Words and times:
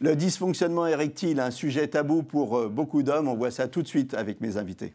Le 0.00 0.14
dysfonctionnement 0.14 0.86
érectile, 0.86 1.40
un 1.40 1.50
sujet 1.50 1.88
tabou 1.88 2.22
pour 2.22 2.56
euh, 2.56 2.68
beaucoup 2.68 3.02
d'hommes. 3.02 3.26
On 3.26 3.34
voit 3.34 3.50
ça 3.50 3.66
tout 3.66 3.82
de 3.82 3.88
suite 3.88 4.14
avec 4.14 4.40
mes 4.40 4.56
invités. 4.56 4.94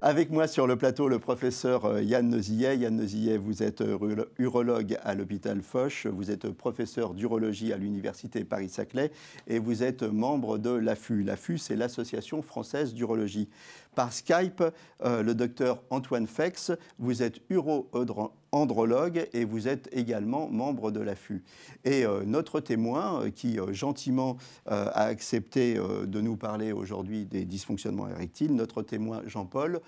Avec 0.00 0.30
moi 0.30 0.46
sur 0.46 0.66
le 0.66 0.76
plateau, 0.76 1.08
le 1.08 1.18
professeur 1.18 1.84
euh, 1.84 2.02
Yann 2.02 2.28
Nozillet. 2.28 2.78
Yann 2.78 2.96
Nozillet, 2.96 3.36
vous 3.36 3.62
êtes 3.62 3.80
euh, 3.80 4.24
urologue 4.38 4.96
à 5.02 5.14
l'hôpital 5.14 5.60
Foch, 5.60 6.06
vous 6.06 6.30
êtes 6.30 6.48
professeur 6.48 7.12
d'urologie 7.12 7.72
à 7.72 7.76
l'université 7.76 8.44
Paris-Saclay 8.44 9.10
et 9.48 9.58
vous 9.58 9.82
êtes 9.82 10.02
membre 10.02 10.58
de 10.58 10.70
l'AFU. 10.70 11.24
L'AFU, 11.24 11.58
c'est 11.58 11.76
l'Association 11.76 12.40
française 12.40 12.94
d'urologie. 12.94 13.48
Par 13.96 14.12
Skype, 14.12 14.62
le 15.02 15.32
docteur 15.32 15.82
Antoine 15.90 16.28
Fex, 16.28 16.70
vous 16.98 17.22
êtes 17.22 17.40
uro 17.48 17.88
andrologue 18.56 19.28
et 19.32 19.44
vous 19.44 19.68
êtes 19.68 19.88
également 19.92 20.48
membre 20.48 20.90
de 20.90 21.00
l'AFU. 21.00 21.42
Et 21.84 22.04
euh, 22.04 22.22
notre 22.24 22.60
témoin, 22.60 23.22
euh, 23.22 23.30
qui 23.30 23.58
euh, 23.58 23.72
gentiment 23.72 24.36
a 24.66 25.04
accepté 25.04 25.76
de 25.76 26.20
nous 26.20 26.36
parler 26.36 26.72
aujourd'hui 26.72 27.24
des 27.24 27.44
dysfonctionnements 27.44 28.08
érectiles, 28.08 28.54
notre 28.54 28.82
témoin 28.82 29.22
Jean-Paul 29.26 29.80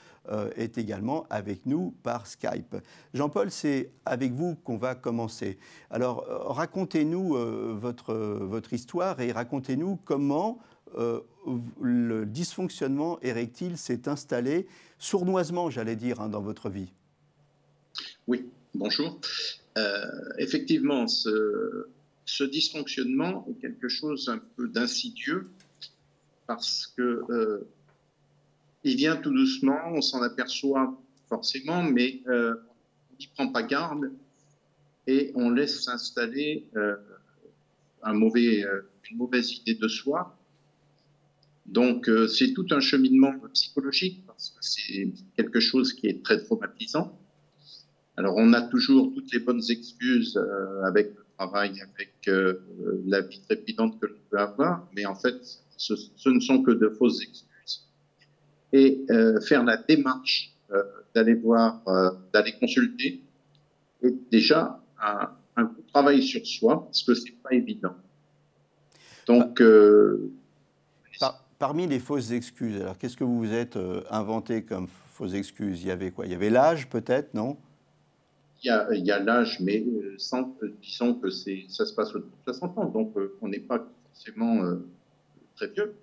est 0.57 0.79
également 0.79 1.27
avec 1.31 1.65
nous 1.67 1.95
par 2.03 2.27
Skype. 2.27 2.77
Jean-Paul, 3.15 3.51
c'est 3.51 3.91
avec 4.05 4.33
vous 4.33 4.57
qu'on 4.57 4.77
va 4.77 4.95
commencer. 4.95 5.59
Alors 5.91 6.25
racontez-nous 6.29 7.35
votre 7.79 8.73
histoire 8.73 9.21
et 9.21 9.33
racontez-nous 9.33 9.99
comment 10.05 10.59
le 11.81 12.25
dysfonctionnement 12.25 13.21
érectile 13.21 13.77
s'est 13.77 14.09
installé 14.09 14.67
sournoisement, 14.99 15.71
j'allais 15.71 15.97
dire, 15.97 16.21
hein, 16.21 16.29
dans 16.29 16.43
votre 16.43 16.69
vie. 16.69 16.93
Oui, 18.27 18.47
bonjour. 18.75 19.21
Euh, 19.77 20.07
effectivement, 20.39 21.07
ce, 21.07 21.87
dysfonctionnement 22.45 23.47
est 23.49 23.61
quelque 23.61 23.89
chose 23.89 24.29
un 24.29 24.39
peu 24.57 24.69
d'insidieux 24.69 25.51
parce 26.47 26.87
que 26.97 27.23
euh, 27.31 27.69
il 28.85 28.97
vient 28.97 29.17
tout 29.17 29.33
doucement, 29.33 29.79
on 29.93 30.01
s'en 30.01 30.23
aperçoit 30.23 30.99
forcément, 31.29 31.83
mais 31.83 32.23
euh, 32.27 32.55
on 33.13 33.17
n'y 33.19 33.27
prend 33.29 33.49
pas 33.49 33.63
garde 33.63 34.11
et 35.07 35.33
on 35.35 35.51
laisse 35.51 35.85
s'installer 35.85 36.67
une 38.05 38.15
mauvaise 38.15 39.53
idée 39.53 39.75
de 39.75 39.89
soi. 39.89 40.38
Donc 41.69 42.11
c'est 42.29 42.53
tout 42.55 42.67
un 42.71 42.81
cheminement 42.81 43.33
psychologique 43.53 44.25
parce 44.27 44.51
que 44.51 44.59
c'est 44.61 45.13
quelque 45.37 45.61
chose 45.61 45.93
qui 45.93 46.07
est 46.07 46.25
très 46.25 46.43
traumatisant. 46.43 47.19
Alors, 48.19 48.35
on 48.37 48.53
a 48.53 48.63
toujours 48.63 49.15
toutes 49.15 49.33
les 49.33 49.39
bonnes 49.39 49.63
excuses 49.69 50.37
euh, 50.37 50.83
avec 50.83 51.15
le 51.17 51.25
travail, 51.37 51.81
avec 51.81 52.15
euh, 52.27 52.59
la 53.07 53.21
vie 53.21 53.41
trépidante 53.43 54.01
que 54.01 54.07
l'on 54.07 54.19
peut 54.29 54.39
avoir, 54.39 54.89
mais 54.93 55.07
en 55.07 55.15
fait, 55.15 55.37
ce, 55.77 55.95
ne 56.29 56.41
sont 56.41 56.65
que 56.65 56.73
de 56.73 56.89
fausses 56.89 57.23
excuses. 57.23 57.87
Et 58.73 59.05
euh, 59.11 59.41
faire 59.41 59.63
la 59.63 59.77
démarche 59.77 60.53
d'aller 61.15 61.35
voir, 61.35 61.81
d'aller 62.35 62.53
consulter, 62.61 63.23
est 64.03 64.15
déjà 64.31 64.83
un, 65.01 65.31
un 65.57 65.71
travail 65.93 66.23
sur 66.23 66.45
soi, 66.45 66.85
parce 66.85 67.05
que 67.05 67.15
c'est 67.15 67.41
pas 67.41 67.53
évident. 67.53 67.95
Donc, 69.27 69.63
parmi 71.59 71.87
les 71.87 71.99
fausses 71.99 72.31
excuses, 72.31 72.81
alors 72.81 72.99
qu'est-ce 72.99 73.17
que 73.17 73.25
vous 73.25 73.39
vous 73.39 73.53
êtes 73.53 73.79
inventé 74.11 74.63
comme 74.63 74.87
fausses 74.87 75.35
excuses? 75.35 75.83
Il 75.83 75.89
y 75.89 75.91
avait 75.91 76.11
quoi? 76.11 76.27
Il 76.27 76.33
y 76.33 76.35
avait 76.35 76.51
l'âge, 76.51 76.89
peut-être, 76.89 77.35
non? 77.35 77.57
Il 78.65 79.07
y 79.07 79.11
a, 79.13 79.21
l'âge, 79.21 79.61
mais 79.61 79.85
euh, 79.87 80.17
euh, 80.35 80.73
disons 80.83 81.15
que 81.15 81.31
ça 81.31 81.87
se 81.87 81.95
passe 81.95 82.13
au 82.15 82.25
60 82.45 82.79
ans, 82.79 82.87
donc 82.87 83.17
euh, 83.17 83.37
on 83.41 83.49
n'est 83.49 83.61
pas 83.61 83.87
forcément 84.09 84.77
très 85.55 85.69
vieux. 85.69 85.95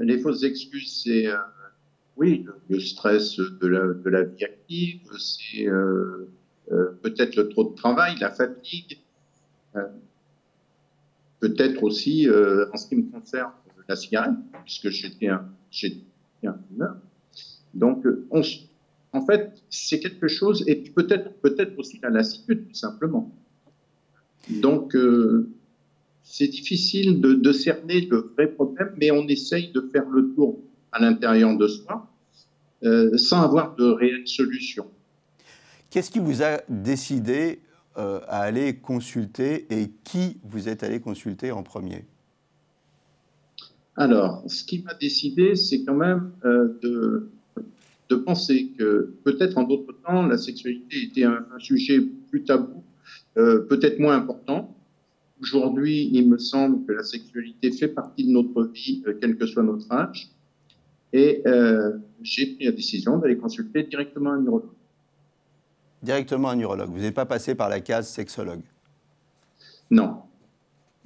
les 0.00 0.18
fausses 0.18 0.44
excuses, 0.44 1.02
c'est 1.04 1.26
oui, 2.16 2.46
le, 2.68 2.80
stress 2.80 3.36
de 3.36 3.66
la, 3.66 3.80
de 3.92 4.10
la 4.10 4.22
vie 4.22 4.44
active, 4.44 5.10
c'est 5.18 5.66
peut-être 7.02 7.36
le 7.36 7.48
trop 7.50 7.64
de 7.64 7.74
travail, 7.74 8.16
la 8.18 8.30
fatigue, 8.30 8.98
peut-être 11.40 11.82
aussi, 11.82 12.28
en 12.30 12.76
ce 12.78 12.88
qui 12.88 12.96
me 12.96 13.10
concerne, 13.10 13.52
la 13.90 13.96
cigarette, 13.96 14.34
puisque 14.64 14.88
j'étais 14.88 15.28
un, 15.28 15.44
un 16.44 16.58
fumeur. 16.68 16.96
Donc, 17.74 18.06
on, 18.30 18.42
en 19.12 19.26
fait, 19.26 19.52
c'est 19.68 20.00
quelque 20.00 20.28
chose, 20.28 20.64
et 20.66 20.76
peut-être 20.76 21.40
peut-être 21.40 21.78
aussi 21.78 21.98
la 22.02 22.10
lassitude, 22.10 22.68
tout 22.68 22.74
simplement. 22.74 23.32
Donc, 24.48 24.94
euh, 24.94 25.50
c'est 26.22 26.48
difficile 26.48 27.20
de, 27.20 27.52
cerner 27.52 28.02
le 28.02 28.32
vrai 28.34 28.46
problème, 28.46 28.92
mais 28.96 29.10
on 29.10 29.26
essaye 29.28 29.72
de 29.72 29.80
faire 29.92 30.08
le 30.08 30.32
tour 30.34 30.60
à 30.92 31.00
l'intérieur 31.00 31.56
de 31.56 31.66
soi 31.66 32.08
euh, 32.84 33.16
sans 33.16 33.42
avoir 33.42 33.74
de 33.76 33.84
réelle 33.84 34.26
solution. 34.26 34.86
Qu'est-ce 35.90 36.10
qui 36.10 36.20
vous 36.20 36.42
a 36.42 36.60
décidé 36.68 37.60
euh, 37.96 38.20
à 38.28 38.42
aller 38.42 38.76
consulter 38.76 39.66
et 39.70 39.90
qui 40.04 40.38
vous 40.44 40.68
êtes 40.68 40.84
allé 40.84 41.00
consulter 41.00 41.50
en 41.50 41.64
premier? 41.64 42.04
Alors, 44.00 44.42
ce 44.46 44.64
qui 44.64 44.82
m'a 44.82 44.94
décidé, 44.94 45.54
c'est 45.54 45.84
quand 45.84 45.94
même 45.94 46.32
de 46.42 47.30
de 48.10 48.16
penser 48.16 48.72
que 48.76 49.14
peut-être 49.24 49.56
en 49.56 49.62
d'autres 49.62 49.94
temps, 50.04 50.26
la 50.26 50.36
sexualité 50.36 51.04
était 51.04 51.24
un, 51.24 51.46
sujet 51.58 52.00
plus 52.28 52.44
tabou, 52.44 52.82
euh, 53.38 53.60
peut-être 53.60 54.00
moins 54.00 54.16
important. 54.16 54.74
Aujourd'hui, 55.40 56.10
il 56.12 56.28
me 56.28 56.36
semble 56.36 56.84
que 56.86 56.92
la 56.92 57.04
sexualité 57.04 57.70
fait 57.70 57.88
partie 57.88 58.26
de 58.26 58.32
notre 58.32 58.64
vie, 58.64 59.02
euh, 59.06 59.16
quel 59.20 59.36
que 59.36 59.46
soit 59.46 59.62
notre 59.62 59.90
âge. 59.92 60.28
Et 61.12 61.42
euh, 61.46 61.98
j'ai 62.22 62.54
pris 62.54 62.64
la 62.64 62.72
décision 62.72 63.16
d'aller 63.18 63.36
consulter 63.36 63.84
directement 63.84 64.32
un 64.32 64.40
neurologue. 64.40 64.70
Directement 66.02 66.50
un 66.50 66.56
neurologue. 66.56 66.90
Vous 66.90 67.00
n'êtes 67.00 67.14
pas 67.14 67.26
passé 67.26 67.54
par 67.54 67.68
la 67.68 67.80
case 67.80 68.08
sexologue? 68.08 68.62
Non, 69.90 70.22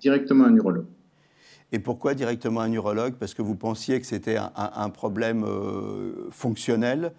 directement 0.00 0.44
un 0.44 0.50
neurologue. 0.50 0.86
Et 1.74 1.80
pourquoi 1.80 2.14
directement 2.14 2.60
un 2.60 2.70
urologue? 2.70 3.14
Parce 3.14 3.34
que 3.34 3.42
vous 3.42 3.56
pensiez 3.56 4.00
que 4.00 4.06
c'était 4.06 4.36
un, 4.36 4.90
problème 4.90 5.42
euh, 5.42 6.30
fonctionnel 6.30 7.10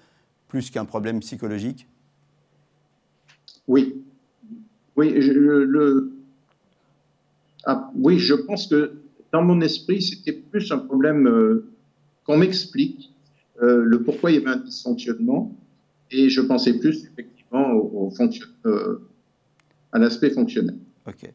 plus 0.48 0.70
qu'un 0.70 0.86
problème 0.86 1.20
psychologique? 1.20 1.90
Oui. 3.68 4.02
Oui 4.96 5.14
je, 5.20 5.34
le, 5.34 6.14
ah, 7.66 7.92
oui, 7.96 8.18
je 8.18 8.34
pense 8.34 8.68
que 8.68 8.94
dans 9.34 9.44
mon 9.44 9.60
esprit, 9.60 10.02
c'était 10.02 10.32
plus 10.32 10.72
un 10.72 10.78
problème 10.78 11.28
euh, 11.28 11.66
qu'on 12.24 12.38
m'explique 12.38 13.12
euh, 13.62 13.84
le 13.84 14.04
pourquoi 14.04 14.32
il 14.32 14.36
y 14.36 14.38
avait 14.38 14.58
un 14.58 14.64
dysfonctionnement. 14.64 15.54
Et 16.12 16.30
je 16.30 16.40
pensais 16.40 16.80
plus 16.80 17.04
effectivement 17.04 17.74
au, 17.74 18.10
à 19.92 20.00
l'aspect 20.00 20.30
fonctionnel. 20.30 20.78
OK. 21.08 21.30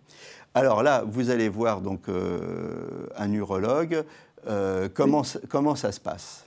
Alors 0.52 0.82
là, 0.82 1.04
vous 1.06 1.30
allez 1.30 1.48
voir 1.48 1.80
donc 1.80 2.08
euh, 2.08 3.06
un 3.16 3.32
urologue. 3.32 4.04
Euh, 4.48 4.88
comment, 4.92 5.22
ça 5.22 5.92
se 5.92 6.00
passe? 6.00 6.44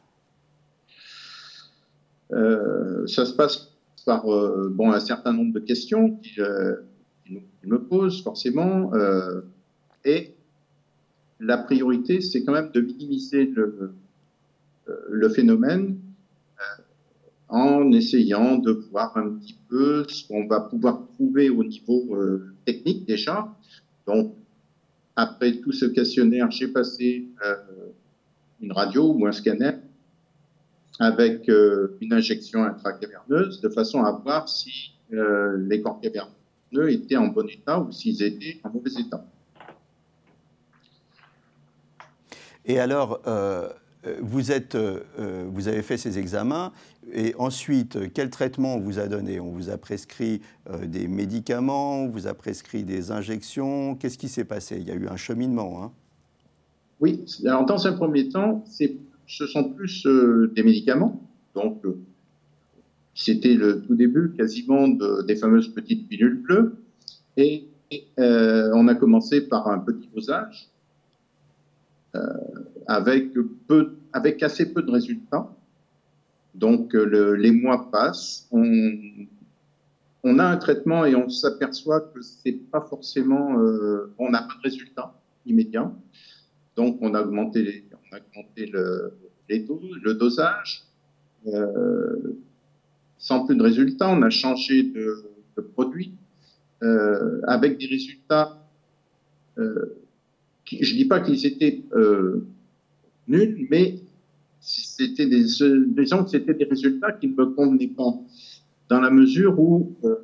Euh, 2.34 3.08
Ça 3.08 3.25
se 3.25 3.34
passe 3.34 3.69
par 4.06 4.25
bon, 4.25 4.91
un 4.91 5.00
certain 5.00 5.31
nombre 5.31 5.53
de 5.53 5.62
questions 5.62 6.18
qu'il 6.18 6.44
me 7.64 7.78
pose 7.78 8.22
forcément. 8.22 8.91
et 10.03 10.35
la 11.40 11.58
priorité, 11.58 12.20
c'est 12.20 12.44
quand 12.44 12.52
même 12.52 12.72
de 12.72 12.81
minimiser 12.81 13.46
le, 13.46 13.94
le 15.09 15.30
phénomène 15.30 15.97
en 17.47 17.90
essayant 17.94 18.58
de 18.58 18.72
voir 18.91 19.16
un 19.16 19.30
petit 19.30 19.58
peu 19.70 20.06
ce 20.09 20.28
qu'on 20.28 20.47
va 20.47 20.59
pouvoir 20.59 21.08
trouver 21.14 21.50
au 21.50 21.64
niveau 21.64 22.03
technique 22.66 23.06
déjà, 23.06 23.56
donc, 24.05 24.34
après 25.16 25.53
tout 25.58 25.72
ce 25.72 25.85
questionnaire, 25.85 26.50
j'ai 26.52 26.67
passé 26.67 27.28
euh, 27.46 27.55
une 28.61 28.72
radio 28.72 29.14
ou 29.14 29.26
un 29.26 29.32
scanner 29.32 29.72
avec 31.00 31.50
euh, 31.50 31.97
une 32.02 32.14
injection 32.14 32.64
intracaverneuse 32.64 33.61
de 33.61 33.70
façon 33.70 34.03
à 34.03 34.11
voir 34.11 34.50
si 34.50 34.94
euh, 35.14 35.58
les 35.58 35.82
corps 35.82 36.00
caverneux 36.02 36.91
étaient 36.91 37.17
en 37.17 37.28
bon 37.28 37.47
état 37.47 37.79
ou 37.79 37.91
s'ils 37.91 38.22
étaient 38.23 38.59
en 38.64 38.70
mauvais 38.70 38.91
état. 39.00 39.26
Et 42.66 42.79
alors, 42.79 43.22
vous, 44.22 44.52
êtes, 44.52 44.78
vous 44.78 45.67
avez 45.67 45.82
fait 45.82 45.97
ces 45.97 46.20
examens 46.20 46.72
et 47.11 47.35
ensuite, 47.38 48.14
quel 48.14 48.29
traitement 48.29 48.76
on 48.76 48.79
vous 48.79 49.00
a 49.00 49.08
donné? 49.08 49.40
On 49.40 49.52
vous 49.52 49.70
a 49.70 49.78
prescrit 49.78 50.41
euh, 50.70 50.85
des 50.85 51.08
médicaments, 51.08 52.03
on 52.03 52.08
vous 52.08 52.28
a 52.28 52.34
prescrit 52.34 52.84
des 52.84 53.11
injections. 53.11 53.96
Qu'est-ce 53.96 54.17
qui 54.17 54.29
s'est 54.29 54.46
passé? 54.46 54.78
Il 54.79 54.88
y 54.88 54.91
a 54.91 54.96
eu 54.96 55.08
un 55.08 55.17
cheminement. 55.17 55.84
Hein 55.84 55.91
oui, 57.00 57.26
dans 57.44 57.88
un 57.88 57.94
premier 57.94 58.29
temps, 58.29 58.64
ce 59.28 59.47
sont 59.47 59.72
plus 59.72 60.06
euh, 60.06 60.52
des 60.56 60.64
médicaments. 60.64 61.22
Donc, 61.56 61.84
euh, 61.85 61.99
c'était 63.14 63.56
le 63.56 63.82
tout 63.82 63.96
début 63.96 64.34
quasiment 64.38 64.88
des 64.88 65.35
fameuses 65.35 65.73
petites 65.73 66.08
pilules 66.08 66.41
bleues. 66.41 66.76
Et, 67.38 67.67
on 68.17 68.88
a 68.88 68.96
commencé 68.96 69.41
par 69.41 69.67
un 69.67 69.78
petit 69.78 70.09
dosage 70.16 70.67
avec, 72.87 73.33
peu, 73.67 73.95
avec 74.11 74.43
assez 74.43 74.73
peu 74.73 74.81
de 74.83 74.91
résultats. 74.91 75.49
Donc 76.55 76.93
les 76.93 77.51
mois 77.51 77.89
passent, 77.91 78.47
on, 78.51 78.99
on 80.23 80.39
a 80.39 80.45
un 80.45 80.57
traitement 80.57 81.05
et 81.05 81.15
on 81.15 81.29
s'aperçoit 81.29 81.99
que 82.01 82.21
c'est 82.21 82.53
pas 82.71 82.81
forcément, 82.81 83.59
euh, 83.59 84.13
on 84.17 84.29
n'a 84.29 84.43
pas 84.43 84.55
de 84.55 84.61
résultat 84.63 85.13
immédiat. 85.45 85.91
Donc 86.77 86.97
on 87.01 87.13
a 87.13 87.21
augmenté, 87.21 87.61
les, 87.61 87.83
on 87.91 88.15
a 88.15 88.19
augmenté 88.19 88.65
le, 88.67 89.13
les 89.49 89.67
le 90.01 90.13
dosage. 90.13 90.83
Euh, 91.47 92.37
sans 93.17 93.45
plus 93.45 93.55
de 93.55 93.63
résultats, 93.63 94.09
on 94.09 94.21
a 94.21 94.29
changé 94.29 94.83
de, 94.83 95.25
de 95.57 95.61
produit 95.61 96.13
euh, 96.83 97.41
avec 97.45 97.77
des 97.77 97.87
résultats. 97.87 98.59
Je 100.65 100.95
dis 100.95 101.05
pas 101.05 101.19
qu'ils 101.19 101.45
étaient 101.45 101.83
euh, 101.93 102.45
nuls, 103.27 103.67
mais 103.69 103.99
c'était 104.61 105.27
des, 105.27 105.45
c'était 105.47 106.53
des 106.53 106.65
résultats 106.65 107.11
qui 107.11 107.27
ne 107.27 107.35
me 107.35 107.45
convenaient 107.47 107.87
pas 107.87 108.13
dans 108.89 109.01
la 109.01 109.09
mesure 109.09 109.59
où 109.59 109.95
euh, 110.03 110.15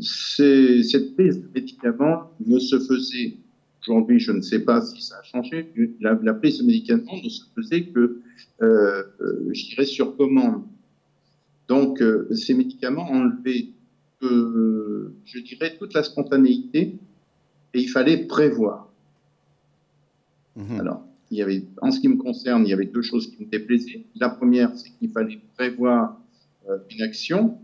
cette 0.00 1.14
prise 1.14 1.40
de 1.40 1.48
médicaments 1.54 2.32
ne 2.44 2.58
se 2.58 2.78
faisait, 2.80 3.36
aujourd'hui 3.82 4.18
je 4.18 4.32
ne 4.32 4.40
sais 4.40 4.60
pas 4.60 4.82
si 4.82 5.00
ça 5.00 5.18
a 5.18 5.22
changé, 5.22 5.72
la, 6.00 6.34
prise 6.34 6.58
de 6.58 6.64
médicaments 6.64 7.16
ne 7.22 7.28
se 7.28 7.44
faisait 7.54 7.84
que, 7.84 8.20
euh, 8.62 9.02
je 9.52 9.64
dirais, 9.66 9.84
sur 9.84 10.16
commande. 10.16 10.64
Donc 11.68 12.02
ces 12.32 12.54
médicaments 12.54 13.08
enlevaient, 13.10 13.68
je 14.22 15.38
dirais, 15.40 15.76
toute 15.78 15.94
la 15.94 16.02
spontanéité 16.02 16.98
et 17.74 17.80
il 17.80 17.88
fallait 17.88 18.26
prévoir. 18.26 18.87
Mhm. 20.58 20.80
Alors, 20.80 21.06
il 21.30 21.38
y 21.38 21.42
avait, 21.42 21.64
en 21.80 21.90
ce 21.90 22.00
qui 22.00 22.08
me 22.08 22.16
concerne, 22.16 22.66
il 22.66 22.70
y 22.70 22.72
avait 22.72 22.86
deux 22.86 23.02
choses 23.02 23.28
qui 23.30 23.44
me 23.44 23.48
déplaisaient. 23.48 24.04
La 24.16 24.28
première, 24.28 24.76
c'est 24.76 24.90
qu'il 24.90 25.10
fallait 25.10 25.40
prévoir 25.56 26.20
euh, 26.68 26.78
une 26.90 27.02
action, 27.02 27.58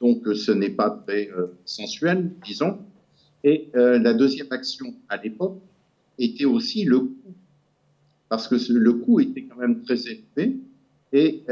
donc 0.00 0.26
euh, 0.26 0.34
ce 0.34 0.52
n'est 0.52 0.70
pas 0.70 0.90
très 0.90 1.30
euh, 1.30 1.46
sensuel, 1.64 2.30
disons. 2.44 2.78
Et 3.44 3.70
la 3.74 4.14
deuxième 4.14 4.46
action 4.52 4.94
à 5.08 5.16
l'époque 5.16 5.58
était 6.16 6.44
aussi 6.44 6.84
le 6.84 7.00
coût, 7.00 7.34
parce 8.28 8.46
que 8.46 8.54
le 8.72 8.92
coût 8.92 9.18
était 9.18 9.42
quand 9.42 9.56
même 9.56 9.82
très 9.82 10.00
élevé 10.06 10.60
et 11.12 11.42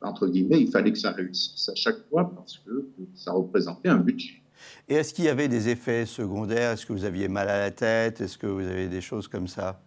entre 0.00 0.26
guillemets, 0.26 0.60
il 0.60 0.68
fallait 0.68 0.90
que 0.90 0.98
ça 0.98 1.12
réussisse 1.12 1.68
à 1.68 1.76
chaque 1.76 2.00
fois 2.08 2.34
parce 2.34 2.58
que 2.58 2.84
ça 3.14 3.30
représentait 3.30 3.90
un 3.90 3.98
budget. 3.98 4.42
Et 4.88 4.94
est-ce 4.94 5.14
qu'il 5.14 5.24
y 5.24 5.28
avait 5.28 5.48
des 5.48 5.68
effets 5.68 6.06
secondaires? 6.06 6.72
Est-ce 6.72 6.86
que 6.86 6.92
vous 6.92 7.04
aviez 7.04 7.28
mal 7.28 7.48
à 7.48 7.58
la 7.58 7.70
tête? 7.70 8.20
Est-ce 8.20 8.38
que 8.38 8.46
vous 8.46 8.66
avez 8.66 8.88
des 8.88 9.00
choses 9.00 9.28
comme 9.28 9.48
ça? 9.48 9.80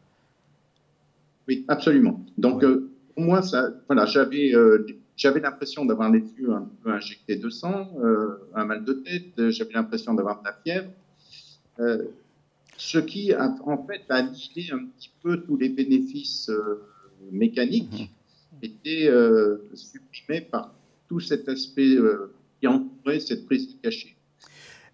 Oui, 1.48 1.66
absolument. 1.68 2.24
Donc, 2.38 2.64
pour 3.14 3.24
moi, 3.24 3.42
ça, 3.42 3.70
voilà, 3.88 4.06
j'avais, 4.06 4.56
euh, 4.56 4.86
j'avais 5.16 5.40
l'impression 5.40 5.86
d'avoir 5.86 6.10
les 6.10 6.24
yeux 6.40 6.52
un 6.52 6.68
peu 6.84 6.92
injectés 6.92 7.36
de 7.36 7.50
sang, 7.50 7.92
euh, 8.04 8.38
un 8.56 8.66
mal 8.66 8.84
de 8.84 8.94
tête, 8.94 9.50
j'avais 9.52 9.74
l'impression 9.74 10.14
d'avoir 10.14 10.42
de 10.42 10.46
la 10.46 10.54
fièvre. 10.64 10.90
Euh, 11.80 12.04
ce 12.78 12.98
qui, 12.98 13.34
a, 13.34 13.56
en 13.66 13.86
fait, 13.86 14.02
a 14.10 14.16
annihilé 14.16 14.72
un 14.72 14.86
petit 14.86 15.12
peu 15.22 15.42
tous 15.42 15.58
les 15.58 15.70
bénéfices 15.70 16.50
mécaniques, 17.32 18.10
mmh. 18.54 18.66
étaient 18.66 19.10
supprimés 19.76 20.42
par 20.42 20.74
tout 21.08 21.20
cet 21.20 21.48
aspect 21.48 21.98
qui 22.60 22.68
entourait 22.68 23.20
cette 23.20 23.46
prise 23.46 23.76
de 23.76 23.82
cachet. 23.82 24.13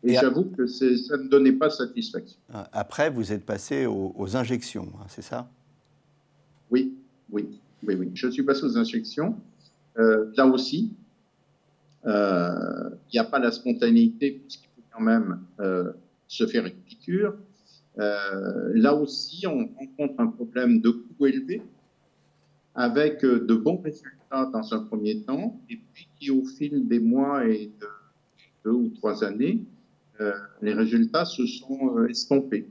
Et, 0.04 0.14
j'avoue 0.14 0.46
que 0.46 0.66
ça 0.66 1.18
ne 1.18 1.28
donnait 1.28 1.52
pas 1.54 1.70
satisfaction. 1.70 2.40
Après, 2.72 3.10
vous 3.10 3.34
êtes 3.34 3.46
passé 3.46 3.86
aux, 3.86 4.14
aux 4.18 4.38
injections, 4.38 4.88
hein, 4.96 5.06
c'est 5.10 5.22
ça? 5.22 5.50
Oui, 6.72 6.94
oui. 7.32 7.60
Oui, 7.84 7.96
oui. 7.96 8.12
Je 8.14 8.28
suis 8.28 8.44
passé 8.44 8.64
aux 8.64 8.78
injections. 8.78 9.36
Euh, 9.98 10.32
là 10.36 10.46
aussi, 10.46 10.94
euh, 12.06 12.90
il 13.12 13.16
n'y 13.16 13.20
a 13.20 13.26
pas 13.26 13.40
la 13.40 13.52
spontanéité 13.52 14.32
puisqu'il 14.32 14.68
faut 14.76 14.88
quand 14.92 15.02
même 15.02 15.40
euh, 15.60 15.92
se 16.28 16.46
faire 16.48 16.66
une 16.66 16.74
piqûre. 16.74 17.36
là 17.98 18.94
aussi, 18.96 19.46
on 19.48 19.70
rencontre 19.78 20.20
un 20.20 20.28
problème 20.28 20.80
de 20.80 20.90
coût 20.90 21.26
élevé 21.26 21.62
avec 22.76 23.26
de 23.26 23.56
bons 23.56 23.82
résultats 23.82 24.46
dans 24.54 24.74
un 24.74 24.80
premier 24.86 25.22
temps 25.24 25.60
et 25.70 25.80
puis 25.94 26.08
qui, 26.18 26.32
au 26.32 26.46
fil 26.46 26.88
des 26.88 27.00
mois 27.00 27.46
et 27.46 27.72
de 27.82 27.88
deux 28.64 28.72
ou 28.72 28.90
trois 28.90 29.24
années, 29.24 29.66
les 30.62 30.74
résultats 30.74 31.26
se 31.26 31.46
sont 31.46 32.06
estompés. 32.10 32.68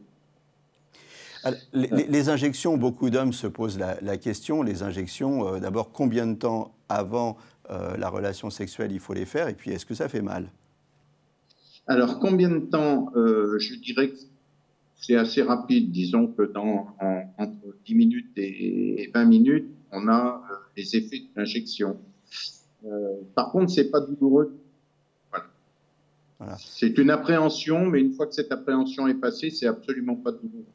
Les, 1.73 2.29
injections, 2.29 2.77
beaucoup 2.77 3.11
d'hommes 3.11 3.33
se 3.33 3.47
posent 3.47 3.79
la, 3.79 4.17
question, 4.17 4.63
les 4.63 4.83
injections, 4.83 5.55
euh, 5.55 5.61
d'abord, 5.61 5.93
combien 5.93 6.27
de 6.27 6.35
temps 6.35 6.75
avant 6.89 7.37
euh, 7.71 7.97
la 7.97 8.09
relation 8.09 8.51
sexuelle 8.51 8.93
il 8.93 9.01
faut 9.01 9.15
les 9.15 9.27
faire, 9.27 9.49
et 9.49 9.55
puis 9.55 9.71
est-ce 9.71 9.87
que 9.87 9.95
ça 9.95 10.09
fait 10.09 10.23
mal? 10.23 10.51
Alors, 11.87 12.19
combien 12.19 12.51
de 12.51 12.59
temps 12.59 13.11
euh, 13.17 13.59
Je 13.59 13.77
dirais 13.77 14.11
que 14.11 14.17
c'est 14.97 15.17
assez 15.17 15.43
rapide, 15.43 15.91
disons 15.91 16.27
que 16.27 16.43
dans 16.43 16.97
entre 17.39 17.77
10 17.87 17.95
minutes 17.95 18.33
et, 18.37 19.11
20 19.15 19.25
minutes, 19.27 19.71
on 19.93 20.09
a 20.09 20.43
les 20.77 20.97
effets 20.97 21.21
de 21.21 21.29
l'injection. 21.37 21.97
par 23.35 23.53
contre, 23.53 23.71
c'est 23.71 23.91
pas 23.91 24.01
douloureux. 24.01 24.59
Voilà. 26.39 26.57
C'est 26.59 26.97
une 26.99 27.11
appréhension, 27.11 27.87
mais 27.87 28.01
une 28.01 28.13
fois 28.13 28.27
que 28.27 28.35
cette 28.35 28.53
appréhension 28.53 29.09
est 29.09 29.15
passée, 29.15 29.51
c'est 29.51 29.67
absolument 29.67 30.17
pas 30.17 30.33
douloureux. 30.33 30.67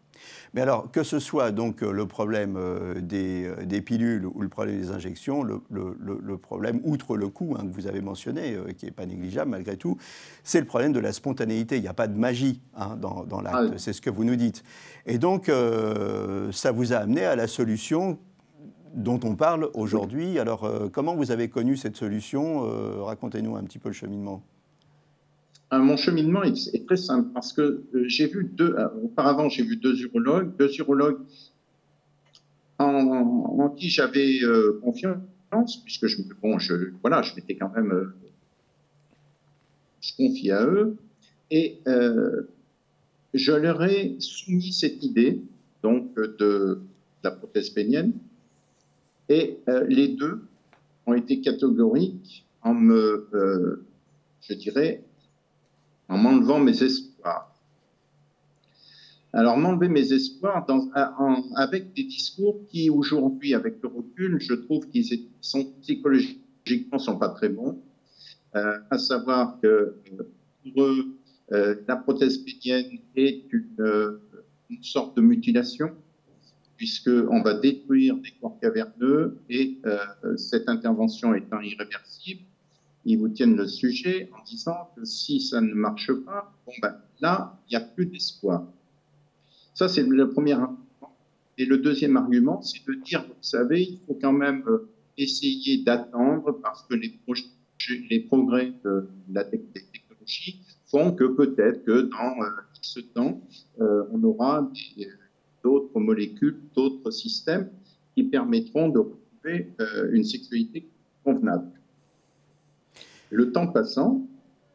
Mais 0.54 0.62
alors, 0.62 0.92
que 0.92 1.04
ce 1.04 1.19
soit 1.19 1.51
donc 1.51 1.81
euh, 1.81 1.92
le 1.92 2.06
problème 2.06 2.57
euh, 2.57 2.95
euh, 3.12 3.65
des, 3.65 3.81
pilules 3.81 4.25
ou 4.25 4.42
le 4.42 4.50
problème 4.50 4.80
des 4.80 4.92
injections, 4.92 5.44
le, 5.44 6.38
problème, 6.38 6.80
outre 6.83 7.18
le 7.18 7.27
coût 7.30 7.56
hein, 7.57 7.65
que 7.65 7.74
vous 7.74 7.88
avez 7.88 8.01
mentionné, 8.01 8.57
qui 8.77 8.86
n'est 8.86 8.92
pas 8.92 9.06
négligeable 9.06 9.51
malgré 9.51 9.77
tout, 9.77 9.98
c'est 10.44 10.60
le 10.60 10.65
problème 10.65 10.94
de 10.94 11.00
la 11.00 11.12
spontanéité. 11.12 11.77
Il 11.77 11.81
n'y 11.81 11.88
a 11.88 11.94
pas 11.94 12.07
de 12.07 12.18
magie 12.18 12.62
hein, 12.75 12.98
dans, 12.98 13.42
l'acte, 13.42 13.74
ah 13.74 13.77
c'est 13.77 13.94
ce 13.94 14.01
que 14.01 14.10
vous 14.10 14.24
nous 14.24 14.36
dites. 14.36 14.63
Et 15.06 15.18
donc, 15.18 15.51
ça 16.51 16.71
vous 16.71 16.94
a 16.94 16.98
amené 16.98 17.25
à 17.25 17.36
la 17.36 17.48
solution 17.48 18.19
dont 18.94 19.19
on 19.24 19.36
parle 19.36 19.69
aujourd'hui. 19.74 20.38
Alors, 20.38 20.69
comment 20.92 21.15
vous 21.15 21.31
avez 21.31 21.50
connu 21.50 21.77
cette 21.77 21.98
solution? 21.98 23.04
Racontez-nous 23.04 23.56
un 23.56 23.63
petit 23.63 23.80
peu 23.80 23.89
le 23.89 23.94
cheminement. 23.94 24.44
Euh, 25.74 25.80
mon 25.80 25.98
cheminement 25.98 26.44
est, 26.44 26.86
très 26.86 26.98
simple 26.98 27.30
parce 27.34 27.51
que 27.51 27.62
euh, 27.62 28.03
j'ai 28.08 28.27
vu 28.27 28.44
deux, 28.44 28.75
euh, 28.77 28.88
auparavant 29.03 29.50
j'ai 29.50 29.63
vu 29.63 29.77
deux 29.77 30.00
urologues, 30.01 30.56
deux 30.58 30.72
urologues 30.77 31.20
en, 32.77 33.70
qui 33.77 33.89
j'avais 33.89 34.39
confiance, 34.82 35.77
puisque 35.84 36.08
je, 36.08 36.18
bon, 36.42 36.60
je, 36.60 36.92
voilà, 37.01 37.22
je 37.22 37.34
m'étais 37.36 37.56
quand 37.56 37.72
même, 37.74 38.13
je 40.01 40.12
confiais 40.18 40.51
à 40.51 40.65
eux, 40.65 40.98
et 41.50 41.80
je 43.34 43.51
leur 43.53 43.82
ai 43.84 44.18
soumis 44.20 44.74
cette 44.74 45.01
idée, 45.03 45.42
donc 45.82 46.13
de, 46.15 46.82
la 47.24 47.32
prothèse 47.32 47.70
pénienne, 47.70 48.12
et 49.30 49.60
les 49.88 50.10
deux 50.10 50.42
ont 51.06 51.13
été 51.13 51.39
catégoriques 51.39 52.46
en 52.63 52.74
me, 52.74 53.86
je 54.42 54.53
dirais, 54.56 55.03
en 56.10 56.17
m'enlevant 56.17 56.60
mes 56.60 56.83
espoirs. 56.83 57.50
Alors, 59.36 59.57
m'enlever 59.57 59.89
mes 59.89 60.13
espoirs 60.13 60.65
avec 61.55 61.93
des 61.93 62.03
discours 62.03 62.60
qui, 62.69 62.91
aujourd'hui, 62.91 63.55
avec 63.55 63.81
le 63.81 63.89
recul, 63.89 64.39
je 64.39 64.53
trouve 64.53 64.88
qu'ils 64.89 65.27
sont 65.41 65.74
psychologiquement 65.81 67.00
sont 67.00 67.17
pas 67.17 67.29
très 67.29 67.50
bons. 67.50 67.81
Euh, 68.55 68.77
à 68.91 68.98
savoir 69.00 69.60
que 69.62 69.67
euh, 69.67 69.95
pour 70.63 70.83
eux, 70.83 71.17
euh, 71.51 71.75
la 71.88 71.95
prothèse 71.95 72.38
pénienne 72.38 73.00
est 73.15 73.45
une 73.51 74.83
sorte 74.83 75.17
de 75.17 75.22
mutilation, 75.22 75.89
puisqu'on 76.77 77.41
va 77.41 77.55
détruire 77.55 78.15
des 78.17 78.31
corps 78.39 78.60
caverneux 78.60 79.39
et 79.50 79.79
cette 80.36 80.67
intervention 80.67 81.33
étant 81.33 81.62
irréversible, 81.62 82.41
ils 83.05 83.17
vous 83.17 83.29
tiennent 83.29 83.55
le 83.55 83.67
sujet 83.67 84.29
en 84.33 84.43
disant 84.43 84.89
que 84.95 85.03
si 85.05 85.41
ça 85.41 85.62
ne 85.62 85.74
marche 85.74 86.12
pas, 86.25 86.53
bon 86.65 86.74
ben, 86.81 86.95
là, 87.19 87.60
il 87.67 87.77
n'y 87.77 87.83
a 87.83 87.86
plus 87.86 88.05
d'espoir. 88.05 88.65
Ça, 89.74 89.88
c'est 89.89 90.03
le 90.03 90.29
premier 90.29 90.53
argument. 90.53 90.79
Et 91.57 91.65
le 91.65 91.77
deuxième 91.77 92.17
argument, 92.17 92.62
c'est 92.62 92.86
de 92.88 92.93
dire, 92.95 93.24
vous 93.27 93.33
savez, 93.41 93.83
il 93.83 94.00
faut 94.07 94.17
quand 94.19 94.31
même 94.31 94.63
euh, 94.67 94.89
essayer 95.17 95.83
d'attendre 95.83 96.51
parce 96.62 96.83
que 96.83 96.95
les, 96.95 97.19
les 98.10 98.19
progrès 98.22 98.74
de 98.83 99.07
la 99.31 99.43
technologie 99.43 100.62
font 100.88 101.12
que 101.12 101.25
peut-être 101.25 101.83
que 101.83 102.01
dans 102.03 102.36
ce 102.81 103.00
euh, 103.00 103.03
temps, 103.13 103.41
euh, 103.81 104.03
on 104.12 104.24
aura 104.24 104.69
d'autres 105.63 106.00
molécules, 106.00 106.60
d'autres 106.75 107.12
systèmes 107.12 107.69
qui 108.15 108.24
permettront 108.24 108.89
de 108.89 109.00
retrouver 109.00 109.74
une 110.12 110.24
sexualité 110.24 110.88
convenable. 111.24 111.72
Le 113.34 113.52
temps 113.52 113.68
passant, 113.68 114.28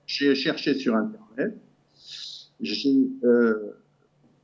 j'ai 0.07 0.35
cherché 0.35 0.75
sur 0.75 0.97
Internet, 0.97 1.57
euh, 3.25 3.73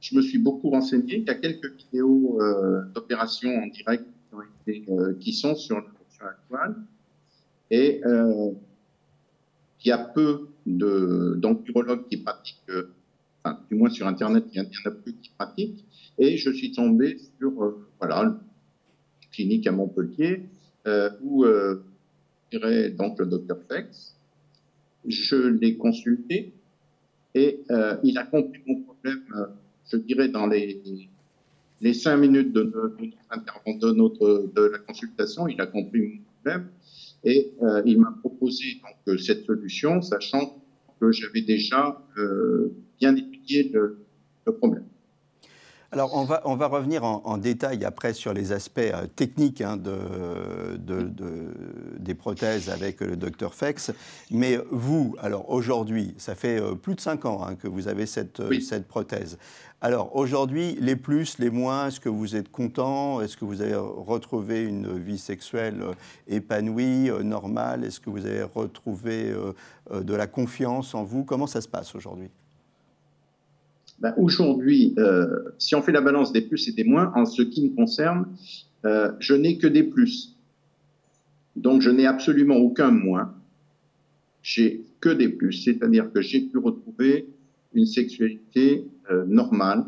je 0.01 0.17
me 0.17 0.23
suis 0.23 0.39
beaucoup 0.39 0.71
renseigné. 0.71 1.19
Il 1.19 1.25
y 1.25 1.31
a 1.31 1.35
quelques 1.35 1.73
vidéos 1.75 2.41
euh, 2.41 2.83
d'opérations 2.95 3.51
en 3.51 3.67
direct 3.67 4.05
qui, 5.21 5.33
sont 5.33 5.55
sur, 5.55 5.85
sur 6.11 6.25
la 6.25 6.37
toile. 6.49 6.77
Et 7.71 8.01
il 9.85 9.89
y 9.89 9.93
a 9.93 9.99
peu 9.99 10.49
d'enturologues 10.67 12.07
qui 12.09 12.19
pratiquent, 12.19 12.71
du 13.71 13.77
moins 13.77 13.91
sur 13.91 14.07
Internet, 14.07 14.45
il 14.53 14.59
y 14.59 14.61
en 14.61 14.65
a 14.65 14.91
peu 14.91 15.11
qui 15.11 15.31
pratiquent. 15.37 15.85
Et 16.19 16.37
je 16.37 16.51
suis 16.51 16.73
tombé 16.73 17.19
sur, 17.39 17.63
euh, 17.63 17.87
voilà, 17.99 18.21
une 18.23 18.39
clinique 19.33 19.67
à 19.67 19.73
Montpellier, 19.73 20.49
euh, 20.87 21.11
où, 21.23 21.45
dirais, 22.59 22.91
donc 22.91 23.19
le 23.19 23.27
docteur 23.27 23.59
Fex. 23.69 24.17
Je 25.07 25.37
l'ai 25.37 25.77
consulté 25.77 26.55
et 27.35 27.61
euh, 27.71 27.97
il 28.03 28.17
a 28.17 28.25
compris 28.25 28.63
mon 28.67 28.83
problème, 28.83 29.23
euh, 29.37 29.47
je 29.91 29.97
dirais, 29.99 30.29
dans 30.29 30.47
les, 30.47 30.81
les 31.81 31.95
cinq 31.95 32.17
minutes 32.17 32.53
de, 32.53 32.63
notre, 33.93 34.51
de 34.55 34.63
la 34.63 34.79
consultation, 34.79 35.47
il 35.49 35.61
a 35.61 35.67
compris 35.67 36.01
mon 36.01 36.23
problème 36.35 36.69
et 37.25 37.53
euh, 37.63 37.83
il 37.85 38.01
m'a 38.01 38.15
proposé 38.21 38.81
donc 38.83 39.19
cette 39.19 39.45
solution, 39.45 40.01
sachant 40.01 40.63
que 41.01 41.11
j'avais 41.13 41.43
déjà 41.43 42.01
bien 42.99 43.17
étudié 43.17 43.71
le 43.73 44.53
problème. 44.59 44.85
Alors, 45.95 46.13
on 46.17 46.25
va, 46.25 46.43
on 46.45 46.57
va 46.57 46.67
revenir 46.67 47.05
en, 47.05 47.39
détail 47.39 47.85
après 47.85 48.15
sur 48.15 48.33
les 48.33 48.51
aspects 48.51 48.81
euh, 48.81 49.07
techniques 49.07 49.61
hein, 49.61 49.77
de, 49.77 50.77
des 52.01 52.15
prothèses 52.15 52.69
avec 52.69 53.01
le 53.01 53.15
docteur 53.15 53.55
Fex. 53.55 53.93
Mais 54.33 54.59
vous, 54.73 55.15
alors 55.21 55.49
aujourd'hui, 55.51 56.13
ça 56.19 56.35
fait 56.35 56.61
euh, 56.61 56.75
plus 56.75 56.97
de 56.97 57.01
5 57.01 57.25
ans 57.27 57.47
hein, 57.47 57.55
que 57.55 57.69
vous 57.69 57.87
avez 57.87 58.07
cette, 58.07 58.41
euh, 58.41 58.59
cette 58.59 58.89
prothèse. 58.89 59.39
Alors 59.81 60.17
aujourd'hui, 60.17 60.77
les 60.81 60.97
plus, 60.97 61.39
les 61.39 61.51
moins, 61.51 61.87
est-ce 61.87 62.01
que 62.01 62.09
vous 62.09 62.35
êtes 62.35 62.51
content? 62.51 63.21
Est-ce 63.21 63.37
que 63.37 63.45
vous 63.45 63.63
avez 63.63 63.77
retrouvé 63.77 64.65
une 64.65 64.99
vie 64.99 65.19
sexuelle 65.19 65.81
épanouie, 66.27 67.09
normale? 67.23 67.85
Est-ce 67.85 68.01
que 68.01 68.11
vous 68.11 68.27
avez 68.27 68.43
retrouvé 68.43 69.33
de 69.93 70.15
la 70.15 70.27
confiance 70.27 70.95
en 70.95 71.05
vous? 71.05 71.25
Comment 71.25 71.47
ça 71.47 71.61
se 71.61 71.69
passe 71.69 71.95
aujourd'hui? 71.95 72.31
Ben, 74.05 74.13
aujourd'hui, 74.19 74.93
euh, 74.99 75.27
si 75.57 75.75
on 75.75 75.81
fait 75.81 75.91
la 75.91 76.03
balance 76.03 76.31
des 76.31 76.43
plus 76.43 76.69
et 76.69 76.73
des 76.73 76.85
moins, 76.85 77.11
en 77.15 77.25
ce 77.25 77.41
qui 77.41 77.71
me 77.71 77.75
concerne, 77.75 78.27
euh, 78.85 79.11
je 79.19 79.33
n'ai 79.33 79.57
que 79.57 79.67
des 79.67 79.83
plus. 79.83 80.37
Donc, 81.57 81.81
je 81.81 81.89
n'ai 81.89 82.05
absolument 82.05 82.57
aucun 82.57 82.91
moins. 82.91 83.35
J'ai 84.43 84.85
que 85.01 85.09
des 85.09 85.31
plus, 85.31 85.55
c'est-à-dire 85.55 86.13
que 86.13 86.21
j'ai 86.21 86.43
pu 86.43 86.59
retrouver 86.59 87.31
une 87.73 87.87
sexualité 87.87 88.87
euh, 89.11 89.25
normale, 89.25 89.87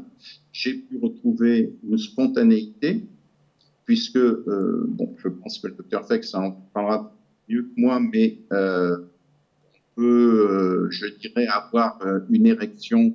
j'ai 0.51 0.73
pu 0.73 0.97
retrouver 0.97 1.75
une 1.87 1.99
spontanéité, 1.99 3.05
puisque, 3.85 4.19
bon, 4.19 5.15
je 5.19 5.29
pense 5.29 5.59
que 5.59 5.67
le 5.67 5.75
docteur 5.75 6.09
Fex 6.09 6.35
en 6.35 6.53
parlera 6.73 7.15
mieux 7.51 7.65
que 7.65 7.75
moi, 7.77 8.01
mais 8.01 8.39
on 8.51 8.97
peut, 9.95 10.89
je 10.91 11.07
dirais, 11.21 11.47
avoir 11.49 12.01
une 12.31 12.47
érection 12.47 13.15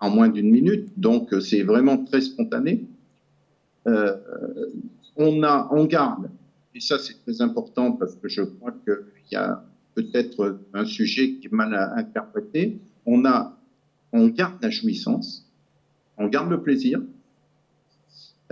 en 0.00 0.10
moins 0.10 0.28
d'une 0.28 0.50
minute, 0.50 0.88
donc 0.96 1.32
euh, 1.32 1.40
c'est 1.40 1.62
vraiment 1.62 2.04
très 2.04 2.20
spontané. 2.20 2.84
Euh, 3.86 4.16
on 5.16 5.42
a, 5.42 5.68
on 5.72 5.86
garde, 5.86 6.30
et 6.74 6.80
ça 6.80 6.98
c'est 6.98 7.20
très 7.24 7.40
important 7.42 7.92
parce 7.92 8.14
que 8.14 8.28
je 8.28 8.42
crois 8.42 8.72
qu'il 8.84 9.32
y 9.32 9.36
a 9.36 9.64
peut-être 9.94 10.60
un 10.74 10.84
sujet 10.84 11.34
qui 11.34 11.46
est 11.48 11.52
mal 11.52 11.74
interprété. 11.96 12.78
On 13.06 13.24
a, 13.24 13.56
on 14.12 14.28
garde 14.28 14.62
la 14.62 14.70
jouissance, 14.70 15.46
on 16.16 16.28
garde 16.28 16.50
le 16.50 16.62
plaisir, 16.62 17.00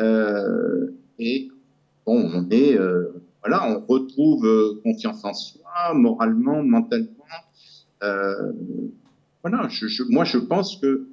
euh, 0.01 0.89
et 1.19 1.49
bon, 2.05 2.31
on 2.35 2.51
est, 2.51 2.77
voilà, 3.43 3.71
on 3.71 3.81
retrouve 3.87 4.81
confiance 4.83 5.25
en 5.25 5.35
soi, 5.35 5.95
moralement, 5.95 6.63
mentalement. 6.65 7.13
Voilà, 8.01 9.69
moi 10.11 10.25
je 10.25 10.39
pense 10.39 10.77
que 10.79 11.07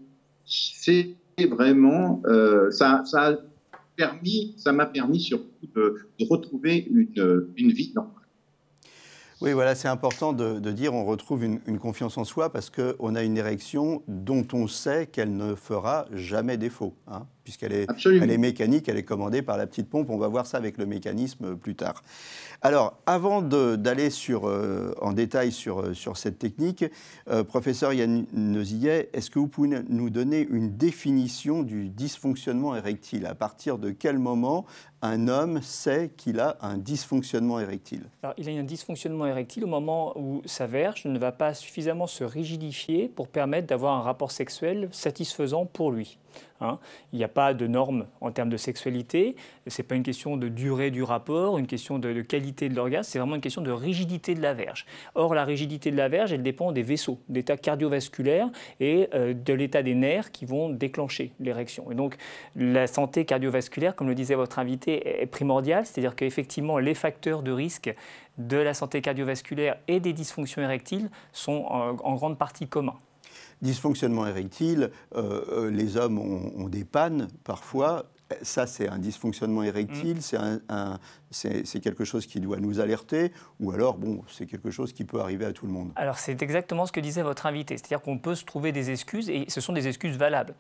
c'est 0.46 1.16
vraiment, 1.50 2.22
euh, 2.26 2.70
ça, 2.72 3.04
ça 3.06 3.38
m'a 4.72 4.86
permis 4.86 5.20
surtout 5.20 5.68
de, 5.76 6.08
retrouver 6.30 6.88
une, 6.90 7.72
vie 7.72 7.92
normale. 7.96 8.14
Oui, 9.42 9.52
voilà, 9.52 9.76
c'est 9.76 9.88
important 9.88 10.32
de, 10.34 10.60
dire 10.72 10.94
on 10.94 11.06
retrouve 11.06 11.44
une, 11.44 11.60
une 11.68 11.80
confiance 11.80 12.18
en 12.18 12.24
soi 12.24 12.52
parce 12.52 12.70
qu'on 12.70 13.16
a 13.16 13.24
une 13.24 13.38
érection 13.38 14.04
dont 14.08 14.48
on 14.54 14.68
sait 14.68 15.08
qu'elle 15.08 15.36
ne 15.36 15.56
fera 15.56 16.06
jamais 16.14 16.58
défaut. 16.58 16.94
Hein 17.08 17.26
puisqu'elle 17.44 17.74
est, 17.74 17.88
elle 18.06 18.32
est 18.32 18.38
mécanique, 18.38 18.88
elle 18.88 18.98
est 18.98 19.04
commandée 19.04 19.42
par 19.42 19.58
la 19.58 19.68
petite 19.68 19.90
pompe. 19.90 20.10
On 20.10 20.18
va 20.18 20.28
voir 20.28 20.46
ça 20.46 20.58
avec 20.58 20.78
le 20.78 20.86
mécanisme 20.86 21.56
plus 21.56 21.76
tard. 21.76 22.02
Alors, 22.62 22.98
avant 23.06 23.42
d'aller 23.42 24.10
euh, 24.30 24.94
en 25.02 25.12
détail 25.12 25.52
sur, 25.52 25.82
euh, 25.82 25.94
sur 25.94 26.16
cette 26.16 26.40
technique, 26.40 26.86
euh, 27.30 27.44
professeur 27.44 27.92
Yann 27.92 28.26
Nezillet, 28.32 29.10
est-ce 29.12 29.30
que 29.30 29.40
vous 29.40 29.50
pouvez 29.50 29.82
nous 29.90 30.10
donner 30.10 30.48
une 30.50 30.78
définition 30.78 31.64
du 31.64 31.90
dysfonctionnement 31.90 32.76
érectile? 32.76 33.26
À 33.26 33.36
partir 33.36 33.78
de 33.78 33.92
quel 33.92 34.18
moment 34.18 34.66
un 35.02 35.28
homme 35.28 35.62
sait 35.62 36.12
qu'il 36.16 36.40
a 36.40 36.56
un 36.62 36.78
dysfonctionnement 36.78 37.60
érectile? 37.60 38.04
Alors, 38.24 38.34
Il 38.38 38.48
a 38.48 38.54
un 38.54 38.64
dysfonctionnement 38.64 39.26
érectile 39.26 39.66
au 39.66 39.68
moment 39.68 40.18
où 40.18 40.42
sa 40.46 40.66
verge 40.66 41.04
ne 41.04 41.20
va 41.20 41.34
pas 41.34 41.54
suffisamment 41.54 42.08
se 42.08 42.24
rigidifier 42.24 43.10
pour 43.10 43.28
permettre 43.28 43.68
d'avoir 43.68 43.96
un 43.96 44.02
rapport 44.02 44.32
sexuel 44.32 44.88
satisfaisant 44.94 45.66
pour 45.66 45.92
lui. 45.92 46.18
Hein. 46.62 46.80
Il 47.12 47.18
n'y 47.18 47.26
a 47.26 47.30
pas 47.34 47.54
de 47.54 47.68
normes 47.68 48.06
en 48.22 48.32
termes 48.32 48.50
de 48.50 48.58
sexualité. 48.58 49.36
Ce 49.68 49.82
n'est 49.82 49.88
pas 49.88 49.96
une 49.96 50.04
question 50.04 50.38
de 50.38 50.48
durée 50.48 50.92
du 50.92 51.04
rapport, 51.04 51.58
une 51.58 51.68
question 51.68 52.00
de, 52.00 52.22
qualité 52.22 52.70
de 52.70 52.75
l'orgasme, 52.75 53.10
c'est 53.12 53.20
vraiment 53.20 53.36
une 53.36 53.42
question 53.42 53.62
de 53.62 53.72
rigidité 53.72 54.36
de 54.36 54.42
la 54.42 54.54
verge. 54.54 54.86
Or, 55.16 55.34
la 55.34 55.46
rigidité 55.46 55.92
de 55.92 55.98
la 55.98 56.10
verge, 56.10 56.34
elle 56.34 56.44
dépend 56.44 56.72
des 56.72 56.84
vaisseaux, 56.84 57.20
d'état 57.30 57.58
cardiovasculaire 57.58 58.50
et 58.80 59.10
euh, 59.13 59.34
de 59.34 59.54
l'état 59.54 59.84
des 59.84 59.96
nerfs 59.96 60.32
qui 60.32 60.46
vont 60.46 60.70
déclencher 60.70 61.34
l'érection. 61.40 61.92
Et 61.92 61.96
donc, 61.96 62.16
la 62.56 62.88
santé 62.88 63.25
cardiovasculaire, 63.25 63.96
comme 63.96 64.08
le 64.08 64.16
disait 64.16 64.36
votre 64.36 64.60
invité, 64.60 65.22
est 65.22 65.25
primordiale, 65.25 65.86
c'est-à-dire 65.86 66.16
qu'effectivement, 66.16 66.78
les 66.78 66.94
facteurs 66.94 67.44
de 67.44 67.52
risque 67.52 67.94
de 68.38 68.58
la 68.58 68.74
santé 68.74 69.02
cardiovasculaire 69.02 69.78
et 69.88 70.00
des 70.00 70.13
dysfonctions 70.13 70.62
érectiles 70.62 71.10
sont 71.32 71.66
en 71.70 72.16
grande 72.16 72.38
partie 72.38 72.68
communs 72.68 73.00
dysfonctionnement 73.62 74.28
érectile, 74.28 74.92
euh, 75.16 75.44
euh, 75.50 75.72
les 75.72 75.98
hommes 75.98 76.20
ont, 76.20 76.52
ont, 76.58 76.70
des 76.70 76.84
pannes 76.84 77.28
parfois. 77.44 78.10
Ça, 78.42 78.66
c'est 78.66 78.90
un 78.90 78.98
dysfonctionnement 78.98 79.64
érectile, 79.64 80.18
mmh. 80.18 80.22
c'est 80.22 80.38
un, 80.38 80.60
un, 80.70 80.98
c'est 81.34 81.80
quelque 81.82 82.06
chose 82.06 82.26
qui 82.26 82.40
doit 82.40 82.58
nous 82.58 82.80
alerter 82.80 83.32
ou 83.60 83.72
alors, 83.72 83.98
bon, 83.98 84.24
c'est 84.28 84.46
quelque 84.46 84.72
chose 84.72 84.94
qui 84.94 85.04
peut 85.04 85.20
arriver 85.20 85.46
à 85.46 85.54
tout 85.54 85.66
le 85.66 85.72
monde 85.72 85.92
Alors, 85.96 86.18
c'est 86.18 86.42
exactement 86.42 86.86
ce 86.86 86.92
que 86.92 87.00
disait 87.00 87.22
votre 87.22 87.46
invité. 87.46 87.78
C'est-à-dire 87.78 88.02
qu'on 88.02 88.18
peut 88.18 88.36
se 88.36 88.46
trouver 88.46 88.72
des 88.72 88.92
excuses 88.92 89.30
et 89.30 89.46
ce 89.50 89.62
sont 89.62 89.74
des 89.74 89.88
excuses 89.88 90.18
valables. 90.18 90.56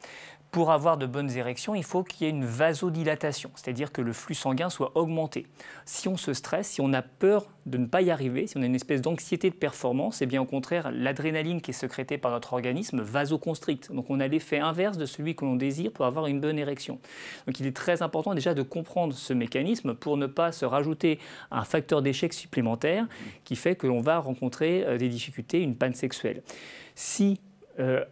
Pour 0.51 0.71
avoir 0.71 0.97
de 0.97 1.05
bonnes 1.05 1.31
érections, 1.31 1.73
il 1.73 1.83
faut 1.83 2.03
qu'il 2.03 2.27
y 2.27 2.29
ait 2.29 2.33
une 2.33 2.45
vasodilatation, 2.45 3.49
c'est-à-dire 3.55 3.91
que 3.91 4.01
le 4.01 4.13
flux 4.13 4.35
sanguin 4.35 4.69
soit 4.69 4.91
augmenté. 4.95 5.47
Si 5.85 6.07
on 6.07 6.17
se 6.17 6.33
stresse, 6.33 6.67
si 6.67 6.81
on 6.81 6.93
a 6.93 7.01
peur 7.01 7.47
de 7.65 7.77
ne 7.77 7.85
pas 7.85 8.01
y 8.01 8.11
arriver, 8.11 8.47
si 8.47 8.57
on 8.57 8.61
a 8.61 8.65
une 8.65 8.75
espèce 8.75 9.01
d'anxiété 9.01 9.49
de 9.49 9.55
performance, 9.55 10.21
et 10.21 10.25
eh 10.25 10.27
bien 10.27 10.41
au 10.41 10.45
contraire, 10.45 10.91
l'adrénaline 10.91 11.61
qui 11.61 11.71
est 11.71 11.73
sécrétée 11.73 12.17
par 12.17 12.31
notre 12.31 12.53
organisme 12.53 13.01
vasoconstricte. 13.01 13.91
Donc 13.91 14.09
on 14.09 14.19
a 14.19 14.27
l'effet 14.27 14.59
inverse 14.59 14.97
de 14.97 15.05
celui 15.05 15.35
que 15.35 15.45
l'on 15.45 15.55
désire 15.55 15.91
pour 15.91 16.05
avoir 16.05 16.27
une 16.27 16.41
bonne 16.41 16.59
érection. 16.59 16.99
Donc 17.47 17.59
il 17.59 17.65
est 17.65 17.75
très 17.75 18.01
important 18.01 18.33
déjà 18.33 18.53
de 18.53 18.61
comprendre 18.61 19.13
ce 19.13 19.33
mécanisme 19.33 19.93
pour 19.93 20.17
ne 20.17 20.27
pas 20.27 20.51
se 20.51 20.65
rajouter 20.65 21.19
un 21.51 21.63
facteur 21.63 22.01
d'échec 22.01 22.33
supplémentaire 22.33 23.07
qui 23.43 23.55
fait 23.55 23.75
que 23.75 23.87
l'on 23.87 24.01
va 24.01 24.19
rencontrer 24.19 24.83
euh, 24.85 24.97
des 24.97 25.09
difficultés, 25.09 25.61
une 25.61 25.75
panne 25.75 25.93
sexuelle. 25.93 26.43
Si 26.95 27.39
euh, 27.79 28.03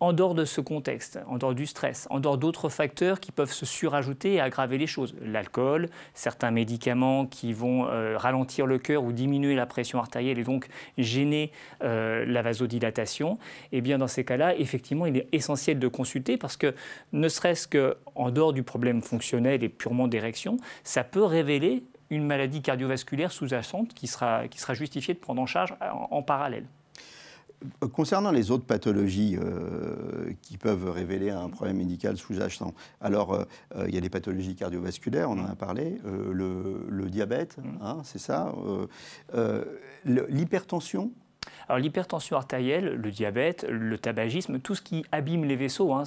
en 0.00 0.12
dehors 0.12 0.34
de 0.34 0.44
ce 0.44 0.60
contexte, 0.60 1.18
en 1.26 1.38
dehors 1.38 1.54
du 1.54 1.66
stress, 1.66 2.06
en 2.10 2.20
dehors 2.20 2.38
d'autres 2.38 2.68
facteurs 2.68 3.20
qui 3.20 3.32
peuvent 3.32 3.52
se 3.52 3.66
surajouter 3.66 4.34
et 4.34 4.40
aggraver 4.40 4.78
les 4.78 4.86
choses, 4.86 5.14
l'alcool, 5.20 5.88
certains 6.14 6.50
médicaments 6.50 7.26
qui 7.26 7.52
vont 7.52 7.86
euh, 7.86 8.16
ralentir 8.16 8.66
le 8.66 8.78
cœur 8.78 9.02
ou 9.02 9.12
diminuer 9.12 9.54
la 9.54 9.66
pression 9.66 9.98
artérielle 9.98 10.38
et 10.38 10.44
donc 10.44 10.68
gêner 10.98 11.50
euh, 11.82 12.24
la 12.26 12.42
vasodilatation, 12.42 13.38
eh 13.72 13.80
bien 13.80 13.98
dans 13.98 14.06
ces 14.06 14.24
cas-là, 14.24 14.56
effectivement, 14.56 15.06
il 15.06 15.16
est 15.16 15.28
essentiel 15.32 15.78
de 15.78 15.88
consulter 15.88 16.36
parce 16.36 16.56
que 16.56 16.74
ne 17.12 17.28
serait-ce 17.28 17.66
qu'en 17.66 18.30
dehors 18.30 18.52
du 18.52 18.62
problème 18.62 19.02
fonctionnel 19.02 19.64
et 19.64 19.68
purement 19.68 20.06
d'érection, 20.06 20.58
ça 20.84 21.02
peut 21.02 21.24
révéler 21.24 21.82
une 22.10 22.24
maladie 22.24 22.62
cardiovasculaire 22.62 23.32
sous-jacente 23.32 23.92
qui 23.94 24.06
sera, 24.06 24.44
justifiée 24.72 25.14
de 25.14 25.18
prendre 25.18 25.42
en 25.42 25.46
charge 25.46 25.74
en 25.80 26.22
parallèle. 26.22 26.64
Concernant 27.92 28.30
les 28.30 28.50
autres 28.50 28.64
pathologies 28.64 29.36
euh, 29.36 30.32
qui 30.42 30.58
peuvent 30.58 30.90
révéler 30.90 31.30
un 31.30 31.48
problème 31.48 31.78
médical 31.78 32.16
sous-jacent, 32.16 32.74
alors 33.00 33.34
euh, 33.34 33.44
il 33.88 33.94
y 33.94 33.98
a 33.98 34.00
les 34.00 34.10
pathologies 34.10 34.54
cardiovasculaires, 34.54 35.30
on 35.30 35.38
en 35.38 35.46
a 35.46 35.54
parlé, 35.54 36.00
le, 36.04 37.08
diabète, 37.08 37.58
mm. 37.58 37.82
hein, 37.82 38.00
c'est 38.04 38.18
ça, 38.18 38.54
l'hypertension 40.04 41.10
alors 41.68 41.78
l'hypertension 41.78 42.36
artérielle, 42.36 42.94
le 42.94 43.10
diabète, 43.10 43.66
le 43.68 43.98
tabagisme, 43.98 44.58
tout 44.58 44.74
ce 44.74 44.80
qui 44.80 45.04
abîme 45.12 45.44
les 45.44 45.56
vaisseaux, 45.56 45.92
hein, 45.92 46.04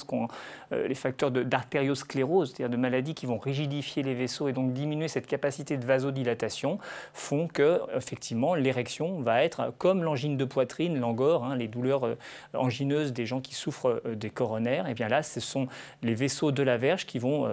euh, 0.72 0.88
les 0.88 0.96
facteurs 0.96 1.30
d'artériosclérose, 1.30 2.50
c'est-à-dire 2.50 2.76
de 2.76 2.82
maladies 2.82 3.14
qui 3.14 3.28
vont 3.28 3.38
rigidifier 3.38 4.02
les 4.02 4.16
vaisseaux 4.16 4.48
et 4.48 4.54
donc 4.54 4.74
diminuer 4.74 5.08
cette 5.08 5.28
capacité 5.28 5.78
de 5.78 5.86
vasodilatation, 5.86 6.80
font 7.14 7.48
que 7.48 7.80
effectivement 7.96 8.56
l'érection 8.56 9.22
va 9.22 9.44
être 9.44 9.74
comme 9.78 10.04
l'angine 10.04 10.36
de 10.36 10.46
poitrine, 10.46 11.00
l'angor, 11.00 11.46
hein, 11.46 11.56
les 11.56 11.68
douleurs 11.68 12.06
euh, 12.06 12.16
angineuses 12.56 13.14
des 13.14 13.28
gens 13.28 13.40
qui 13.40 13.54
souffrent 13.54 14.02
euh, 14.06 14.16
des 14.16 14.32
coronaires. 14.32 14.88
Et 14.88 14.96
bien 14.96 15.10
là, 15.10 15.22
ce 15.22 15.40
sont 15.40 15.68
les 16.02 16.16
vaisseaux 16.16 16.52
de 16.52 16.64
la 16.64 16.78
verge 16.78 17.06
qui 17.06 17.20
vont 17.20 17.48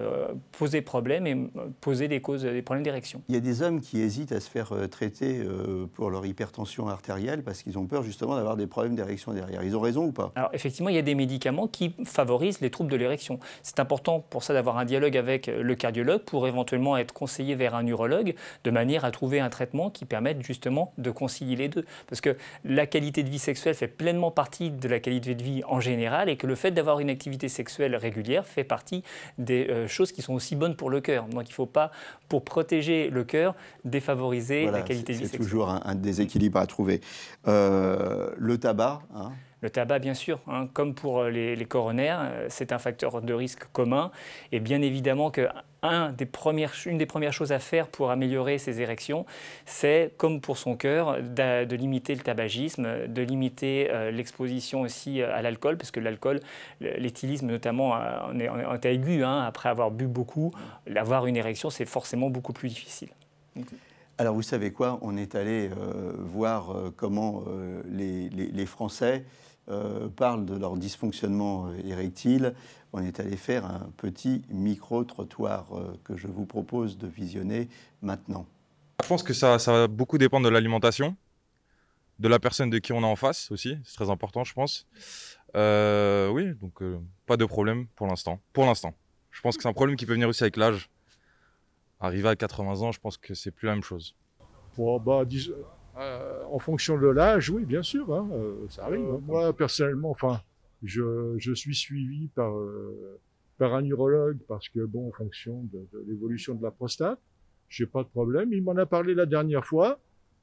poser 0.53 0.81
problème 0.81 1.27
et 1.27 1.37
poser 1.81 2.09
des 2.09 2.21
causes, 2.21 2.43
des 2.43 2.63
problèmes 2.63 2.85
d'érection. 2.85 3.23
Il 3.29 3.35
y 3.35 3.39
a 3.39 3.41
des 3.41 3.63
hommes 3.63 3.81
qui 3.81 4.01
hésitent 4.01 4.33
à 4.33 4.41
se 4.41 4.49
faire 4.49 4.73
traiter 4.91 5.43
pour 5.95 6.11
leur 6.11 6.25
hypertension 6.27 6.89
artérielle 6.89 7.43
parce 7.43 7.63
qu'ils 7.63 7.79
ont 7.79 7.87
peur 7.87 7.98
justement 8.03 8.37
d'avoir 8.37 8.57
des 8.57 8.67
problèmes 8.67 8.95
d'érection 8.95 9.33
derrière. 9.33 9.63
Ils 9.63 9.77
ont 9.77 9.81
raison 9.81 10.05
ou 10.05 10.13
pas? 10.13 10.33
Alors 10.35 10.51
effectivement, 10.53 10.89
il 10.89 10.97
y 10.97 10.99
a 10.99 11.03
des 11.03 11.15
médicaments 11.15 11.67
qui 11.67 11.95
favorisent 12.05 12.61
les 12.61 12.71
troubles 12.71 12.91
de 12.91 12.97
l'érection. 12.97 13.39
C'est 13.63 13.81
important 13.81 14.25
pour 14.31 14.43
ça 14.43 14.55
d'avoir 14.55 14.79
un 14.79 14.85
dialogue 14.85 15.17
avec 15.17 15.47
le 15.47 15.75
cardiologue 15.75 16.23
pour 16.23 16.47
éventuellement 16.47 16.97
être 16.97 17.13
conseillé 17.13 17.55
vers 17.55 17.75
un 17.75 17.87
urologue 17.87 18.35
de 18.65 18.71
manière 18.71 19.05
à 19.05 19.11
trouver 19.11 19.41
un 19.41 19.51
traitement 19.51 19.91
qui 19.91 20.05
permette 20.05 20.43
justement 20.43 20.93
de 20.99 21.11
concilier 21.11 21.57
les 21.57 21.69
deux. 21.69 21.85
Parce 22.09 22.21
que 22.21 22.37
la 22.65 22.87
qualité 22.87 23.23
de 23.23 23.31
vie 23.31 23.39
sexuelle 23.39 23.75
fait 23.75 23.89
pleinement 23.89 24.31
partie 24.31 24.71
de 24.71 24.89
la 24.89 25.01
qualité 25.01 25.35
de 25.35 25.43
vie 25.43 25.63
en 25.67 25.81
général 25.81 26.29
et 26.29 26.37
que 26.37 26.47
le 26.47 26.55
fait 26.55 26.71
d'avoir 26.71 27.01
une 27.01 27.11
activité 27.11 27.49
sexuelle 27.49 27.97
régulière 27.97 28.47
fait 28.47 28.65
partie 28.65 29.03
des 29.39 29.69
euh, 29.69 29.89
choses 29.89 30.13
qui 30.13 30.23
sont 30.23 30.35
aussi 30.35 30.57
bonnes 30.57 30.77
pour 30.77 30.91
le 30.91 31.01
cœur. 31.01 31.25
Donc 31.27 31.49
il 31.49 31.51
ne 31.51 31.55
faut 31.55 31.67
pas, 31.67 31.91
pour 32.29 32.45
protéger 32.45 33.11
le 33.11 33.25
cœur, 33.25 33.55
défavoriser 33.85 34.67
la 34.67 34.83
qualité 34.83 35.13
de 35.13 35.19
vie 35.19 35.25
sexuelle. 35.25 35.41
C'est 35.41 35.45
toujours 35.45 35.69
un, 35.69 35.95
déséquilibre 35.95 36.59
à 36.59 36.67
trouver. 36.67 37.01
Euh, 37.47 37.88
le 38.37 38.59
tabac. 38.59 39.01
Hein. 39.15 39.33
Le 39.61 39.71
tabac, 39.71 39.99
bien 39.99 40.15
sûr, 40.15 40.39
hein, 40.47 40.69
comme 40.73 40.95
pour 40.95 41.21
euh, 41.21 41.31
les, 41.31 41.65
coronaires, 41.65 42.21
euh, 42.23 42.47
c'est 42.49 42.71
un 42.73 42.79
facteur 42.79 43.21
de 43.21 43.35
risque 43.35 43.65
commun. 43.73 44.13
Et 44.53 44.61
bien 44.61 44.83
évidemment 44.83 45.31
que 45.33 45.49
des 46.17 46.27
premières, 46.27 46.73
une 46.87 46.99
des 46.99 47.07
premières 47.07 47.33
choses 47.33 47.53
à 47.53 47.61
faire 47.61 47.87
pour 47.89 48.11
améliorer 48.11 48.59
ses 48.59 48.81
érections, 48.81 49.27
c'est, 49.65 50.13
comme 50.17 50.41
pour 50.41 50.59
son 50.59 50.77
cœur, 50.77 51.19
de, 51.23 51.77
limiter 51.77 52.17
le 52.17 52.21
tabagisme, 52.21 53.07
de 53.07 53.23
limiter 53.23 53.89
l'exposition 54.11 54.81
aussi 54.81 55.23
à 55.23 55.41
l'alcool, 55.41 55.77
parce 55.77 55.93
que 55.93 56.01
l'alcool, 56.01 56.41
l'éthylisme 56.81 57.47
notamment, 57.47 57.91
en 57.91 58.37
est, 58.41 58.49
en 58.49 58.81
aigu, 58.83 59.23
hein, 59.23 59.43
après 59.43 59.69
avoir 59.69 59.93
bu 59.93 60.09
beaucoup, 60.09 60.53
avoir 60.97 61.27
une 61.27 61.37
érection, 61.37 61.71
c'est 61.71 61.87
forcément 61.87 62.29
beaucoup 62.29 62.53
plus 62.53 62.71
difficile. 62.71 63.11
Alors 64.21 64.35
vous 64.35 64.43
savez 64.43 64.73
quoi? 64.73 64.99
On 65.03 65.17
est 65.17 65.37
allé 65.37 65.71
euh, 65.71 66.13
voir 66.19 66.73
euh, 66.73 66.93
comment 66.95 67.45
euh, 67.47 67.83
les, 67.87 68.67
Français 68.67 69.25
parlent 70.17 70.47
de 70.47 70.57
leur 70.57 70.79
dysfonctionnement 70.79 71.71
érectile. 71.85 72.55
On 72.95 73.03
est 73.03 73.21
allé 73.21 73.37
faire 73.37 73.67
un 73.67 73.91
petit 73.99 74.41
micro-trottoir 74.49 75.67
que 76.05 76.17
je 76.17 76.27
vous 76.27 76.47
propose 76.47 76.97
de 76.97 77.07
visionner 77.07 77.69
maintenant. 78.01 78.47
Je 79.03 79.09
pense 79.09 79.23
que 79.23 79.35
ça, 79.35 79.59
ça 79.59 79.73
va 79.73 79.87
beaucoup 79.87 80.17
dépendre 80.17 80.47
de 80.47 80.51
l'alimentation, 80.51 81.17
de 82.19 82.29
la 82.29 82.39
personne 82.39 82.71
de 82.71 82.79
qui 82.79 82.95
on 82.95 83.03
est 83.03 83.05
en 83.05 83.15
face 83.15 83.51
aussi. 83.51 83.77
C'est 83.85 83.97
très 83.97 84.09
important, 84.09 84.43
je 84.43 84.55
pense. 84.55 84.87
oui, 85.55 86.55
donc 86.55 86.83
pas 87.27 87.37
de 87.37 87.45
problème 87.45 87.89
pour 87.89 88.07
l'instant. 88.07 88.41
Pour 88.55 88.65
l'instant. 88.65 88.95
Je 89.31 89.43
pense 89.43 89.59
que 89.59 89.63
c'est 89.63 89.69
un 89.69 89.75
problème 89.75 89.97
qui 89.97 90.07
peut 90.07 90.15
venir 90.15 90.31
aussi 90.31 90.45
avec 90.45 90.57
l'âge. 90.57 90.89
Arrivé 92.01 92.29
à 92.29 92.37
80 92.37 92.83
ans, 92.83 92.93
je 92.93 93.01
pense 93.01 93.17
que 93.17 93.35
c'est 93.35 93.51
plus 93.51 93.67
la 93.67 93.75
même 93.75 93.83
chose. 93.83 94.15
bah, 95.01 95.25
euh, 95.99 96.45
en 96.53 96.59
fonction 96.61 96.97
de 96.97 97.09
l'âge, 97.09 97.51
oui, 97.51 97.65
bien 97.65 97.83
sûr, 97.83 98.15
hein, 98.15 98.29
euh, 98.33 98.67
ça 98.69 98.85
arrive. 98.85 99.01
Hein. 99.01 99.21
Moi, 99.27 99.53
personnellement, 99.53 100.11
enfin, 100.11 100.41
je, 100.85 101.35
je, 101.39 101.53
suis 101.53 101.75
suivi 101.75 102.29
par, 102.29 102.57
euh, 102.57 103.19
par 103.59 103.75
un 103.75 103.85
urologue 103.85 104.39
parce 104.47 104.69
que, 104.69 104.81
bon, 104.85 105.09
en 105.09 105.13
fonction 105.13 105.65
de, 105.73 105.79
de 105.93 106.05
l'évolution 106.07 106.55
de 106.55 106.63
la 106.63 106.71
prostate, 106.71 107.19
j'ai 107.69 107.87
pas 107.87 108.05
de 108.05 108.09
problème. 108.09 108.53
Il 108.53 108.63
m'en 108.63 108.77
a 108.77 108.87
parlé 108.87 109.15
la 109.15 109.27
dernière 109.27 109.65
fois, 109.65 109.99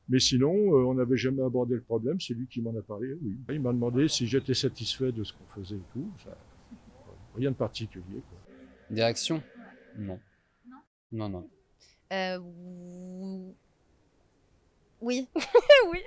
mais 0.10 0.20
sinon, 0.20 0.52
on 0.52 0.94
n'avait 0.96 1.18
jamais 1.18 1.42
abordé 1.42 1.76
le 1.76 1.82
problème. 1.82 2.20
C'est 2.20 2.34
lui 2.34 2.48
qui 2.48 2.62
m'en 2.62 2.78
a 2.78 2.82
parlé, 2.82 3.14
oui. 3.24 3.38
Il 3.50 3.62
m'a 3.62 3.72
demandé 3.72 4.10
si 4.10 4.28
j'étais 4.28 4.54
satisfait 4.54 5.14
de 5.14 5.24
ce 5.24 5.32
qu'on 5.32 5.46
faisait 5.48 5.78
et 5.78 5.94
tout. 5.94 6.12
Ça, 6.24 6.38
rien 7.36 7.52
de 7.52 7.56
particulier. 7.56 8.04
Quoi. 8.30 8.38
Direction? 8.92 9.42
Non. 9.98 10.20
Non, 11.12 11.30
non. 11.30 11.48
Euh, 12.14 12.40
oui, 15.02 15.28
oui. 15.92 16.00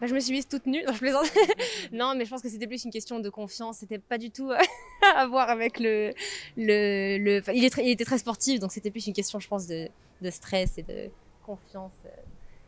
Bah, 0.00 0.06
je 0.06 0.14
me 0.14 0.20
suis 0.20 0.32
mise 0.32 0.48
toute 0.48 0.66
nue. 0.66 0.82
Non, 0.84 0.92
je 0.92 0.98
plaisante. 0.98 1.30
non, 1.92 2.14
mais 2.16 2.24
je 2.24 2.30
pense 2.30 2.42
que 2.42 2.48
c'était 2.48 2.66
plus 2.66 2.84
une 2.84 2.90
question 2.90 3.20
de 3.20 3.30
confiance. 3.30 3.78
C'était 3.78 3.98
pas 3.98 4.18
du 4.18 4.30
tout 4.30 4.50
euh, 4.50 4.58
à 5.16 5.26
voir 5.26 5.48
avec 5.50 5.78
le. 5.78 6.12
le, 6.56 7.18
le... 7.18 7.42
il, 7.54 7.64
est 7.64 7.76
il, 7.78 7.90
était 7.90 8.04
très 8.04 8.18
sportif, 8.18 8.58
donc 8.58 8.72
c'était 8.72 8.90
plus 8.90 9.06
une 9.06 9.12
question, 9.12 9.38
je 9.38 9.48
pense, 9.48 9.66
de, 9.66 9.88
de 10.20 10.30
stress 10.30 10.78
et 10.78 10.82
de 10.82 11.10
confiance. 11.44 11.92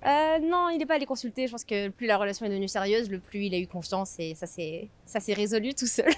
Euh, 0.06 0.38
non, 0.38 0.68
il 0.68 0.78
n'est 0.78 0.86
pas 0.86 0.94
allé 0.94 1.06
consulter. 1.06 1.46
Je 1.46 1.52
pense 1.52 1.64
que 1.64 1.88
plus 1.88 2.06
la 2.06 2.18
relation 2.18 2.44
est 2.44 2.50
devenue 2.50 2.68
sérieuse, 2.68 3.10
le 3.10 3.18
plus 3.18 3.46
il 3.46 3.54
a 3.54 3.58
eu 3.58 3.66
confiance 3.66 4.16
et 4.18 4.34
ça 4.34 4.46
s'est 4.46 4.90
résolu 5.32 5.74
tout 5.74 5.86
seul. 5.86 6.12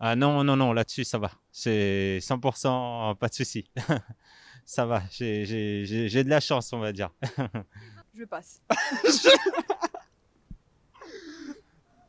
ah 0.00 0.14
non, 0.14 0.44
non, 0.44 0.54
non, 0.54 0.72
là-dessus 0.72 1.04
ça 1.04 1.16
va. 1.18 1.30
C'est 1.50 2.18
100% 2.20 3.16
pas 3.16 3.28
de 3.28 3.34
souci. 3.34 3.64
Ça 4.66 4.84
va, 4.84 5.00
j'ai 5.10 5.44
de 5.44 6.28
la 6.28 6.40
chance, 6.40 6.72
on 6.72 6.80
va 6.80 6.92
dire. 6.92 7.14
Je 8.14 8.24
passe. 8.24 8.60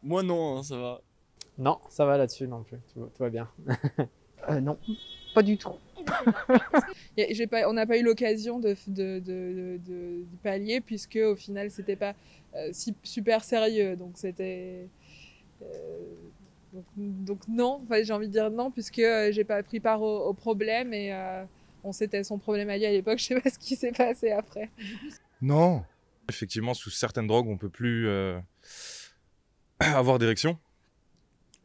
Moi 0.04 0.24
non, 0.24 0.58
hein, 0.58 0.64
ça 0.64 0.78
va. 0.78 1.02
Non, 1.60 1.80
ça 1.90 2.06
va 2.06 2.18
là-dessus 2.18 2.48
non 2.48 2.64
plus, 2.64 2.78
tout, 2.94 3.10
va 3.20 3.30
bien. 3.30 3.48
euh, 4.50 4.60
non, 4.60 4.78
pas 5.36 5.44
du 5.44 5.58
tout. 5.58 5.74
pas, 7.52 7.70
on 7.70 7.74
n'a 7.74 7.86
pas 7.86 7.98
eu 7.98 8.04
l'occasion 8.04 8.60
de, 8.60 8.76
de, 8.88 9.20
de, 9.20 9.80
de, 9.86 10.24
pallier 10.42 10.82
puisque 10.82 11.18
au 11.18 11.36
final 11.36 11.70
c'était 11.70 11.96
pas 11.98 12.16
euh, 12.56 12.70
si, 12.72 12.96
super 13.04 13.44
sérieux 13.44 13.98
donc 13.98 14.12
c'était 14.16 14.88
euh, 15.64 15.66
donc, 16.72 16.86
donc, 16.96 17.40
non 17.50 17.82
enfin, 17.84 18.04
j'ai 18.04 18.14
envie 18.14 18.28
de 18.28 18.32
dire 18.32 18.50
non 18.52 18.72
puisque 18.72 19.02
j'ai 19.32 19.44
pas 19.44 19.62
pris 19.64 19.82
part 19.82 20.02
au, 20.02 20.28
au 20.28 20.34
problème 20.34 20.94
et 20.94 21.12
on 21.84 21.92
c'était 21.92 22.24
son 22.24 22.38
problème 22.38 22.70
à 22.70 22.78
lui 22.78 22.86
à 22.86 22.92
l'époque, 22.92 23.18
je 23.20 23.26
sais 23.26 23.42
pas 23.42 23.50
ce 23.50 23.60
qui 23.60 23.76
s'est 23.76 23.92
passé 23.92 24.32
après. 24.32 24.70
Non. 25.42 25.84
Effectivement, 26.30 26.74
sous 26.74 26.90
certaines 26.90 27.28
drogues, 27.28 27.48
on 27.48 27.58
peut 27.58 27.70
plus 27.70 28.08
euh, 28.08 28.40
avoir 29.80 30.20
d'érection. 30.20 30.58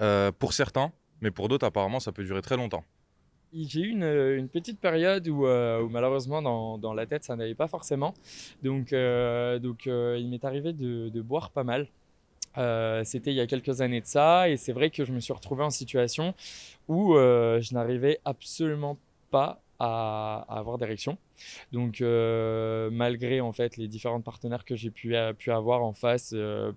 Euh, 0.01 0.33
pour 0.33 0.53
certains, 0.53 0.93
mais 1.21 1.31
pour 1.31 1.49
d'autres, 1.49 1.67
apparemment, 1.67 2.01
ça 2.01 2.13
peut 2.13 2.25
durer 2.25 2.43
très 2.43 2.57
longtemps. 2.57 2.85
J'ai 3.53 3.81
eu 3.81 3.89
une, 3.91 4.49
petite 4.49 4.81
période 4.81 5.29
où, 5.29 5.47
euh, 5.47 5.87
malheureusement 5.91 6.41
dans, 6.79 6.95
la 6.95 7.05
tête 7.05 7.23
ça 7.23 7.37
n'allait 7.37 7.55
pas 7.55 7.69
forcément. 7.69 8.15
Donc, 8.63 8.95
donc 8.95 9.85
il 9.85 10.29
m'est 10.31 10.45
arrivé 10.45 10.73
de, 10.73 11.11
de, 11.11 11.21
boire 11.21 11.51
pas 11.51 11.63
mal. 11.63 11.87
C'était 13.05 13.31
il 13.31 13.37
y 13.37 13.41
a 13.41 13.47
quelques 13.47 13.83
années 13.83 14.01
de 14.01 14.07
ça 14.07 14.49
et 14.49 14.57
c'est 14.57 14.73
vrai 14.73 14.89
que 14.89 15.05
je 15.05 15.13
me 15.13 15.21
suis 15.21 15.35
retrouvé 15.35 15.65
en 15.65 15.71
situation 15.71 16.33
où 16.89 17.13
je 17.15 17.75
n'arrivais 17.75 18.21
absolument 18.25 18.97
pas 19.31 19.62
avoir 19.83 20.79
d'érection. 20.79 21.19
Donc 21.73 22.01
euh, 22.01 22.91
malgré 22.91 23.41
en 23.41 23.53
fait 23.53 23.77
les 23.77 23.89
différentes 23.89 24.25
partenaires 24.25 24.65
que 24.65 24.77
j'ai 24.77 24.91
pu, 24.91 25.17
euh, 25.17 25.33
avoir 25.49 25.83
en 25.83 25.93
face, 25.93 26.33
euh, 26.35 26.73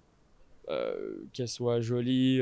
qu'elles 1.33 1.47
soient 1.47 1.79
jolies 1.79 2.41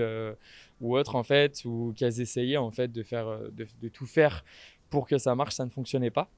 ou 0.79 0.97
autres 0.97 1.15
en 1.15 1.23
fait, 1.23 1.63
ou 1.65 1.93
qu'elles 1.95 2.21
essayaient 2.21 2.57
en 2.57 2.71
fait 2.71 2.91
de 2.91 3.03
faire 3.03 3.27
de, 3.51 3.89
tout 3.89 4.05
faire 4.05 4.43
pour 4.89 5.07
que 5.07 5.17
ça 5.17 5.35
marche, 5.35 5.55
ça 5.55 5.65
ne 5.65 5.69
fonctionnait 5.69 6.11
pas. 6.11 6.29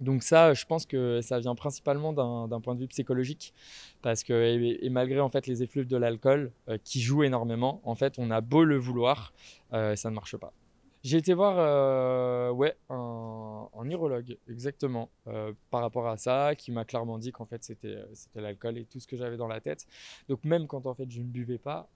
Donc 0.00 0.22
ça, 0.22 0.52
je 0.52 0.66
pense 0.66 0.84
que 0.84 1.20
ça 1.22 1.38
vient 1.38 1.54
principalement 1.54 2.12
d'un 2.12 2.60
point 2.60 2.74
de 2.74 2.80
vue 2.80 2.88
psychologique, 2.88 3.54
parce 4.02 4.24
que 4.24 4.32
et, 4.82 4.88
malgré 4.90 5.20
en 5.20 5.30
fait 5.30 5.46
les 5.46 5.62
effluves 5.62 5.86
de 5.86 5.96
l'alcool 5.96 6.52
qui 6.84 7.00
jouent 7.00 7.24
énormément, 7.24 7.80
en 7.84 7.94
fait, 7.94 8.14
on 8.18 8.30
a 8.30 8.40
beau 8.40 8.64
le 8.64 8.78
vouloir, 8.78 9.34
ça 9.72 10.10
ne 10.10 10.14
marche 10.14 10.36
pas. 10.36 10.52
J'ai 11.06 11.18
été 11.18 11.34
voir 11.34 11.54
euh, 11.56 12.50
ouais, 12.50 12.76
un, 12.90 13.68
un, 13.78 13.88
exactement, 14.48 15.08
euh, 15.28 15.52
par 15.70 15.82
rapport 15.82 16.08
à 16.08 16.16
ça, 16.16 16.56
qui 16.56 16.72
m'a 16.72 16.84
clairement 16.84 17.16
dit 17.16 17.30
qu'en 17.30 17.46
fait 17.46 17.62
c'était, 17.62 17.94
euh, 17.94 18.06
c'était 18.12 18.40
l'alcool 18.40 18.76
et 18.76 18.86
tout 18.86 18.98
ce 18.98 19.06
que 19.06 19.16
j'avais 19.16 19.36
dans 19.36 19.46
la 19.46 19.60
tête. 19.60 19.86
Donc 20.28 20.42
même 20.42 20.66
quand 20.66 20.84
en 20.84 20.94
fait 20.94 21.08
je 21.08 21.20
ne 21.20 21.26
buvais 21.26 21.58
pas, 21.58 21.88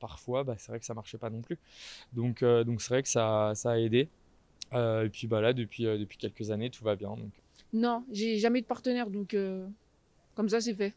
parfois 0.00 0.44
bah, 0.44 0.56
c'est 0.58 0.70
vrai 0.70 0.80
que 0.80 0.84
ça 0.84 0.92
marchait 0.92 1.16
pas 1.16 1.30
non 1.30 1.40
plus. 1.40 1.58
Donc, 2.12 2.44
donc 2.44 2.82
c'est 2.82 2.90
vrai 2.90 3.02
que 3.02 3.08
ça, 3.08 3.52
ça 3.54 3.70
a 3.70 3.78
aidé. 3.78 4.10
et 4.74 5.08
puis 5.10 5.28
bah, 5.28 5.40
là, 5.40 5.54
depuis, 5.54 5.84
depuis 5.84 6.18
quelques 6.18 6.50
années, 6.50 6.68
tout 6.68 6.84
va 6.84 6.94
bien. 6.94 7.16
Donc. 7.16 7.32
Non, 7.72 8.04
j'ai 8.12 8.36
jamais 8.36 8.58
eu 8.58 8.62
de 8.62 8.66
partenaire, 8.66 9.08
donc 9.08 9.34
comme 10.34 10.48
ça 10.50 10.60
c'est 10.60 10.74
fait. 10.74 10.92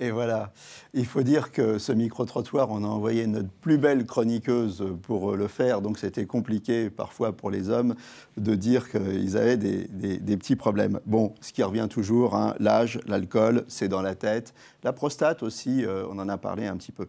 Et 0.00 0.12
voilà. 0.12 0.52
Il 0.94 1.06
faut 1.06 1.22
dire 1.22 1.50
que 1.50 1.78
ce 1.78 1.90
micro-trottoir, 1.90 2.70
on 2.70 2.84
a 2.84 2.86
envoyé 2.86 3.26
notre 3.26 3.48
plus 3.48 3.78
belle 3.78 4.06
chroniqueuse 4.06 4.84
pour 5.02 5.34
le 5.34 5.48
faire, 5.48 5.80
donc 5.80 5.98
c'était 5.98 6.24
compliqué 6.24 6.88
parfois 6.88 7.32
pour 7.32 7.50
les 7.50 7.68
hommes 7.68 7.96
de 8.36 8.54
dire 8.54 8.88
qu'ils 8.90 9.36
avaient 9.36 9.56
des, 9.56 10.36
petits 10.36 10.54
problèmes. 10.54 11.00
Bon, 11.04 11.34
ce 11.40 11.52
qui 11.52 11.64
revient 11.64 11.88
toujours, 11.90 12.36
hein, 12.36 12.54
l'âge, 12.60 13.00
l'alcool, 13.08 13.64
c'est 13.66 13.88
dans 13.88 14.02
la 14.02 14.14
tête. 14.14 14.54
La 14.84 14.92
prostate 14.92 15.42
aussi, 15.42 15.84
euh, 15.84 16.06
on 16.08 16.20
en 16.20 16.28
a 16.28 16.38
parlé 16.38 16.66
un 16.66 16.76
petit 16.76 16.92
peu. 16.92 17.08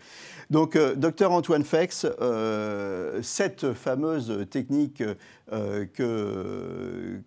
Donc, 0.49 0.75
euh, 0.75 0.95
docteur 0.95 1.31
Antoine 1.31 1.63
Fex, 1.63 2.07
euh, 2.21 3.19
cette 3.21 3.73
fameuse 3.73 4.47
technique 4.49 5.03
que, 5.51 7.21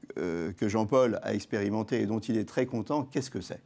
que 0.58 0.68
Jean-Paul 0.68 1.20
a 1.22 1.34
expérimentée 1.34 2.02
et 2.02 2.06
dont 2.06 2.18
il 2.18 2.36
est 2.36 2.48
très 2.48 2.66
content, 2.66 3.04
qu'est-ce 3.04 3.30
que 3.30 3.40
c'est? 3.40 3.60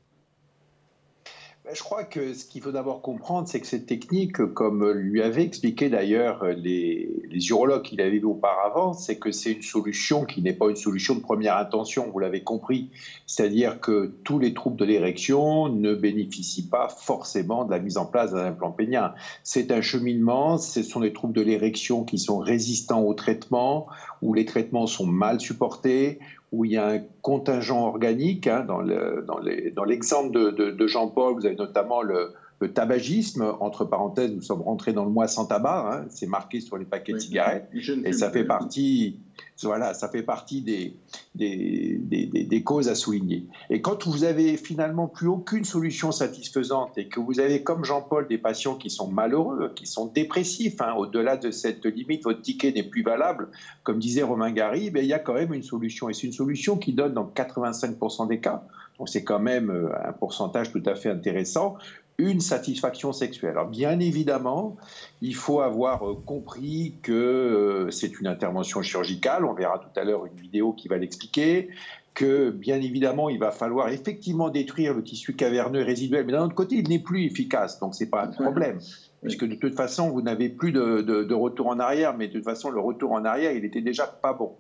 Je 1.73 1.83
crois 1.83 2.05
que 2.05 2.33
ce 2.33 2.45
qu'il 2.45 2.63
faut 2.63 2.71
d'abord 2.71 3.03
comprendre, 3.03 3.49
c'est 3.49 3.61
que 3.61 3.67
cette 3.67 3.87
technique, 3.87 4.37
comme 4.55 4.89
lui 4.93 5.21
avaient 5.21 5.43
expliqué 5.43 5.89
d'ailleurs 5.89 6.45
les, 6.45 7.11
les, 7.29 7.49
urologues 7.49 7.83
qu'il 7.83 8.01
avait 8.01 8.19
vu 8.19 8.25
auparavant, 8.25 8.93
c'est 8.93 9.17
que 9.17 9.33
c'est 9.33 9.53
une 9.53 9.63
solution 9.63 10.25
qui 10.25 10.43
n'est 10.43 10.53
pas 10.53 10.69
une 10.71 10.77
solution 10.77 11.17
de 11.17 11.21
première 11.21 11.57
intention, 11.57 12.09
vous 12.13 12.21
l'avez 12.21 12.43
compris. 12.43 12.91
C'est-à-dire 13.27 13.81
que 13.81 14.15
tous 14.23 14.39
les 14.39 14.55
troubles 14.55 14.77
de 14.77 14.85
l'érection 14.85 15.69
ne 15.69 15.95
bénéficient 15.95 16.69
pas 16.69 16.89
forcément 16.89 17.65
de 17.65 17.73
la 17.73 17.81
mise 17.81 17.97
en 17.97 18.07
place 18.07 18.33
d'un 18.33 18.47
implant 18.47 18.71
pénien. 18.71 19.15
C'est 19.43 19.73
un 19.73 19.81
cheminement, 19.81 20.59
ce 20.59 20.83
sont 20.83 21.01
des 21.01 21.13
troubles 21.13 21.35
de 21.35 21.43
l'érection 21.43 22.05
qui 22.05 22.19
sont 22.19 22.39
résistants 22.39 23.03
au 23.03 23.15
traitement, 23.15 23.87
où 24.23 24.35
les 24.35 24.45
traitements 24.45 24.87
sont 24.87 25.07
mal 25.07 25.41
supportés, 25.41 26.21
où 26.53 26.65
il 26.65 26.73
y 26.73 26.77
a 26.77 26.87
un 26.87 27.01
contingent 27.23 27.87
organique. 27.87 28.47
Hein, 28.47 28.67
dans 28.67 29.85
l'exemple 29.85 30.33
de, 30.33 30.87
Jean-Paul, 30.87 31.35
vous 31.35 31.47
avez 31.47 31.57
notamment 31.57 32.03
le, 32.03 32.33
le, 32.61 32.73
tabagisme. 32.73 33.55
Entre 33.61 33.85
parenthèses, 33.85 34.33
nous 34.33 34.42
sommes 34.42 34.62
rentrés 34.62 34.92
dans 34.92 35.05
le 35.05 35.11
mois 35.11 35.29
sans 35.29 35.47
tabac. 35.47 35.92
Hein, 35.92 36.07
c'est 36.09 36.27
marqué 36.27 36.61
sur 36.61 36.77
les 36.77 36.85
paquets 36.85 37.12
de 37.12 37.19
cigarettes. 37.19 37.69
Et 38.05 38.12
ça 38.12 38.31
fait 38.31 38.45
partie 38.45 39.21
voilà, 39.62 39.95
ça 39.95 40.09
fait 40.09 40.23
partie 40.23 40.61
des, 40.61 40.97
des, 41.35 42.62
causes 42.62 42.88
à 42.88 42.95
souligner. 42.95 43.47
Et 43.71 43.81
quand 43.81 44.07
vous 44.07 44.25
avez 44.25 44.57
finalement 44.57 45.09
plus 45.09 45.29
aucune 45.29 45.64
solution 45.64 46.12
satisfaisante 46.12 46.99
et 46.99 47.09
que 47.09 47.21
vous 47.21 47.40
avez, 47.40 47.62
comme 47.62 47.85
Jean-Paul, 47.85 48.29
des 48.29 48.37
patients 48.37 48.75
qui 48.75 48.90
sont 48.90 49.09
malheureux, 49.09 49.73
qui 49.75 49.87
sont 49.87 50.07
dépressifs, 50.07 50.81
hein, 50.81 50.95
au-delà 50.97 51.37
de 51.37 51.51
cette 51.51 51.87
limite, 51.87 52.25
votre 52.25 52.42
ticket 52.42 52.73
n'est 52.73 52.83
plus 52.83 53.03
valable, 53.03 53.49
comme 53.83 53.99
disait 53.99 54.23
Romain 54.23 54.53
Gary, 54.53 54.90
ben, 54.90 55.03
il 55.03 55.09
y 55.09 55.14
a 55.14 55.19
quand 55.19 55.35
même 55.35 55.55
une 55.55 55.62
solution. 55.62 56.11
Et 56.11 56.14
c'est 56.14 56.27
une 56.27 56.33
solution 56.33 56.77
qui 56.77 56.92
donne 56.92 57.14
dans 57.14 57.27
85% 57.27 58.29
des 58.29 58.40
cas, 58.40 58.64
donc 58.99 59.09
c'est 59.09 59.25
quand 59.25 59.40
même 59.40 59.71
euh, 59.71 59.88
un 60.07 60.12
pourcentage 60.12 60.73
tout 60.73 60.83
à 60.87 60.95
fait 60.95 61.11
intéressant, 61.11 61.77
une 62.19 62.41
satisfaction 62.41 63.13
sexuelle. 63.13 63.51
Alors 63.51 63.69
bien 63.69 64.01
évidemment, 64.01 64.77
il 65.21 65.35
faut 65.35 65.61
avoir 65.61 66.09
euh, 66.09 66.15
compris 66.15 66.95
que 67.03 67.13
euh, 67.13 67.91
c'est 67.91 68.19
une 68.21 68.27
intervention 68.27 68.83
chirurgicale, 68.83 69.45
on 69.45 69.53
verra 69.53 69.79
tout 69.79 70.01
à 70.01 70.05
l'heure 70.05 70.27
une 70.27 70.41
vidéo 70.41 70.73
qui 70.73 70.89
va 70.89 70.97
l'expliquer, 70.97 71.69
que 72.15 72.51
bien 72.51 72.81
évidemment 72.81 73.29
il 73.29 73.39
va 73.39 73.51
falloir 73.51 73.91
effectivement 73.91 74.49
détruire 74.49 74.95
le 74.95 75.03
tissu 75.03 75.35
caverneux 75.35 75.83
résiduel, 75.83 76.25
mais 76.25 76.33
d'un 76.33 76.45
autre 76.45 76.55
côté 76.55 76.77
il 76.77 76.89
n'est 76.89 76.99
plus 76.99 77.25
efficace, 77.25 77.79
donc 77.81 77.95
ce 77.95 78.05
n'est 78.05 78.11
pas 78.11 78.25
un 78.25 78.29
problème. 78.29 78.79
Puisque 79.23 79.47
de 79.47 79.57
toute 79.57 79.75
façon, 79.75 80.11
vous 80.11 80.23
n'avez 80.23 80.49
plus 80.49 80.73
de, 80.73 81.01
de, 81.01 81.35
retour 81.35 81.67
en 81.67 81.81
arrière, 81.81 82.17
mais 82.17 82.29
de 82.29 82.35
toute 82.35 82.45
façon, 82.45 82.71
le 82.71 82.79
retour 82.79 83.13
en 83.13 83.25
arrière, 83.25 83.53
il 83.53 83.65
était 83.65 83.81
déjà 83.81 84.07
pas 84.07 84.33
bon 84.33 84.53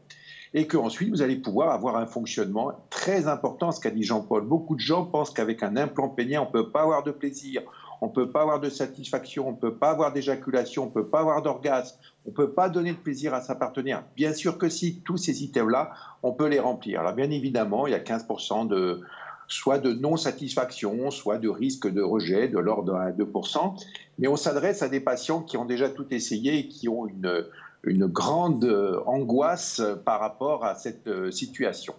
et 0.56 0.66
qu'ensuite 0.66 1.10
vous 1.10 1.20
allez 1.20 1.36
pouvoir 1.36 1.70
avoir 1.70 1.96
un 1.96 2.06
fonctionnement 2.06 2.72
très 2.88 3.28
important, 3.28 3.72
ce 3.72 3.78
qu'a 3.78 3.90
dit 3.90 4.02
Jean-Paul. 4.02 4.42
Beaucoup 4.42 4.74
de 4.74 4.80
gens 4.80 5.04
pensent 5.04 5.30
qu'avec 5.30 5.62
un 5.62 5.76
implant 5.76 6.08
pénien, 6.08 6.40
on 6.40 6.46
ne 6.46 6.50
peut 6.50 6.70
pas 6.70 6.80
avoir 6.80 7.02
de 7.02 7.10
plaisir, 7.10 7.60
on 8.00 8.06
ne 8.06 8.12
peut 8.12 8.30
pas 8.30 8.40
avoir 8.40 8.58
de 8.58 8.70
satisfaction, 8.70 9.48
on 9.48 9.52
ne 9.52 9.56
peut 9.56 9.74
pas 9.74 9.90
avoir 9.90 10.14
d'éjaculation, 10.14 10.84
on 10.84 10.86
ne 10.86 10.92
peut 10.92 11.06
pas 11.06 11.20
avoir 11.20 11.42
d'orgasme, 11.42 11.98
on 12.24 12.30
ne 12.30 12.34
peut 12.34 12.52
pas 12.52 12.70
donner 12.70 12.92
de 12.92 12.96
plaisir 12.96 13.34
à 13.34 13.42
sa 13.42 13.54
partenaire. 13.54 14.04
Bien 14.16 14.32
sûr 14.32 14.56
que 14.56 14.70
si, 14.70 15.02
tous 15.04 15.18
ces 15.18 15.44
items-là, 15.44 15.90
on 16.22 16.32
peut 16.32 16.48
les 16.48 16.58
remplir. 16.58 17.00
Alors 17.00 17.12
bien 17.12 17.30
évidemment, 17.30 17.86
il 17.86 17.90
y 17.90 17.94
a 17.94 18.00
15% 18.00 18.66
de 18.66 19.02
soit 19.48 19.78
de 19.78 19.92
non-satisfaction, 19.92 21.10
soit 21.10 21.36
de 21.38 21.48
risque 21.50 21.86
de 21.86 22.00
rejet 22.02 22.48
de 22.48 22.58
l'ordre 22.58 23.12
de 23.16 23.24
2%. 23.24 23.74
Mais 24.18 24.26
on 24.26 24.36
s'adresse 24.36 24.82
à 24.82 24.88
des 24.88 25.00
patients 25.00 25.42
qui 25.42 25.56
ont 25.56 25.66
déjà 25.66 25.90
tout 25.90 26.06
essayé 26.10 26.58
et 26.58 26.68
qui 26.68 26.88
ont 26.88 27.06
une, 27.06 27.44
une 27.86 28.06
grande 28.06 28.64
euh, 28.64 29.00
angoisse 29.06 29.80
par 30.04 30.20
rapport 30.20 30.64
à 30.64 30.74
cette 30.74 31.06
euh, 31.06 31.30
situation. 31.30 31.94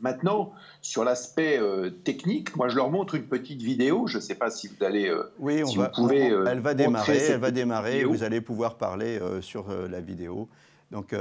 Maintenant, 0.00 0.52
sur 0.82 1.04
l'aspect 1.04 1.58
euh, 1.58 1.90
technique, 1.90 2.56
moi 2.56 2.68
je 2.68 2.76
leur 2.76 2.90
montre 2.90 3.14
une 3.14 3.24
petite 3.24 3.62
vidéo. 3.62 4.06
Je 4.06 4.18
ne 4.18 4.22
sais 4.22 4.34
pas 4.34 4.50
si 4.50 4.68
vous 4.68 4.84
allez. 4.84 5.12
oui, 5.38 5.62
on 5.64 5.72
va, 5.72 5.90
vous 5.96 6.10
elle 6.10 6.60
va 6.60 6.74
démarrer. 6.74 7.16
Elle 7.16 7.40
va 7.40 7.50
démarrer. 7.50 8.04
Vous 8.04 8.22
allez 8.22 8.40
pouvoir 8.40 8.76
parler 8.76 9.18
sur 9.40 9.66
la 9.88 10.00
vidéo. 10.00 10.48
Donc 10.90 11.14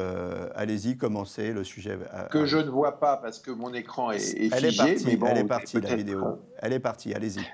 allez-y, 0.56 0.98
commencez 0.98 1.54
le 1.54 1.64
sujet. 1.64 1.98
Que 2.30 2.46
je 2.46 2.58
ne 2.58 2.70
vois 2.70 3.00
pas 3.00 3.16
parce 3.16 3.40
que 3.40 3.52
mon 3.52 3.74
écran 3.74 4.12
est, 4.12 4.20
figé. 4.20 4.50
Elle 4.52 4.66
est 4.66 4.76
partie, 4.76 5.18
elle 5.28 5.38
est 5.38 5.44
partie 5.46 5.80
la 5.80 5.96
vidéo. 5.96 6.40
Elle 6.58 6.74
est 6.74 6.80
partie, 6.80 7.14
allez-y. 7.14 7.46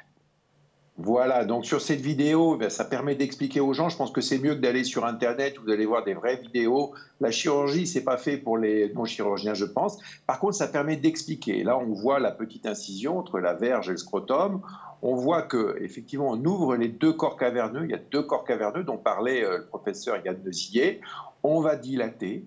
Voilà, 1.02 1.46
donc 1.46 1.66
sur 1.66 1.80
cette 1.80 2.02
vidéo, 2.02 2.60
eh 2.62 2.70
ça 2.70 2.84
permet 2.84 3.16
d'expliquer 3.16 3.62
aux 3.62 3.72
gens. 3.72 3.88
Je 3.88 3.96
pense 3.96 4.12
que 4.12 4.20
c'est 4.20 4.38
mieux 4.38 4.56
que 4.56 4.60
d'aller 4.60 4.84
sur 4.84 5.06
Internet 5.06 5.58
où 5.58 5.64
vous 5.64 5.72
allez 5.72 5.86
voir 5.86 6.04
des 6.04 6.14
vraies 6.14 6.36
vidéos. 6.36 6.94
La 7.22 7.32
chirurgie, 7.32 7.88
c'est 7.88 8.04
pas 8.04 8.18
fait 8.18 8.36
pour 8.36 8.58
les 8.58 8.92
non-chirurgiens, 8.94 9.54
je 9.54 9.64
pense. 9.64 9.98
Par 10.28 10.42
contre, 10.42 10.56
ça 10.56 10.68
permet 10.68 10.98
d'expliquer. 10.98 11.64
Là, 11.64 11.78
on 11.78 11.94
voit 11.94 12.20
la 12.20 12.32
petite 12.32 12.66
incision 12.66 13.18
entre 13.18 13.40
la 13.40 13.54
verge 13.54 13.88
et 13.88 13.92
le 13.92 13.98
scrotum. 13.98 14.60
On 15.02 15.16
voit 15.16 15.44
que 15.44 15.78
effectivement, 15.82 16.32
on 16.32 16.44
ouvre 16.44 16.76
les 16.76 16.90
deux 16.90 17.14
corps 17.14 17.38
caverneux. 17.38 17.86
Il 17.86 17.92
y 17.92 17.96
a 17.96 18.02
deux 18.12 18.24
corps 18.24 18.44
caverneux 18.44 18.84
dont 18.84 18.98
parlait 18.98 19.46
euh, 19.46 19.60
le 19.60 19.66
professeur 19.68 20.18
Yann 20.26 20.36
Dezillet. 20.44 21.00
On 21.44 21.62
va 21.62 21.78
dilater 21.78 22.44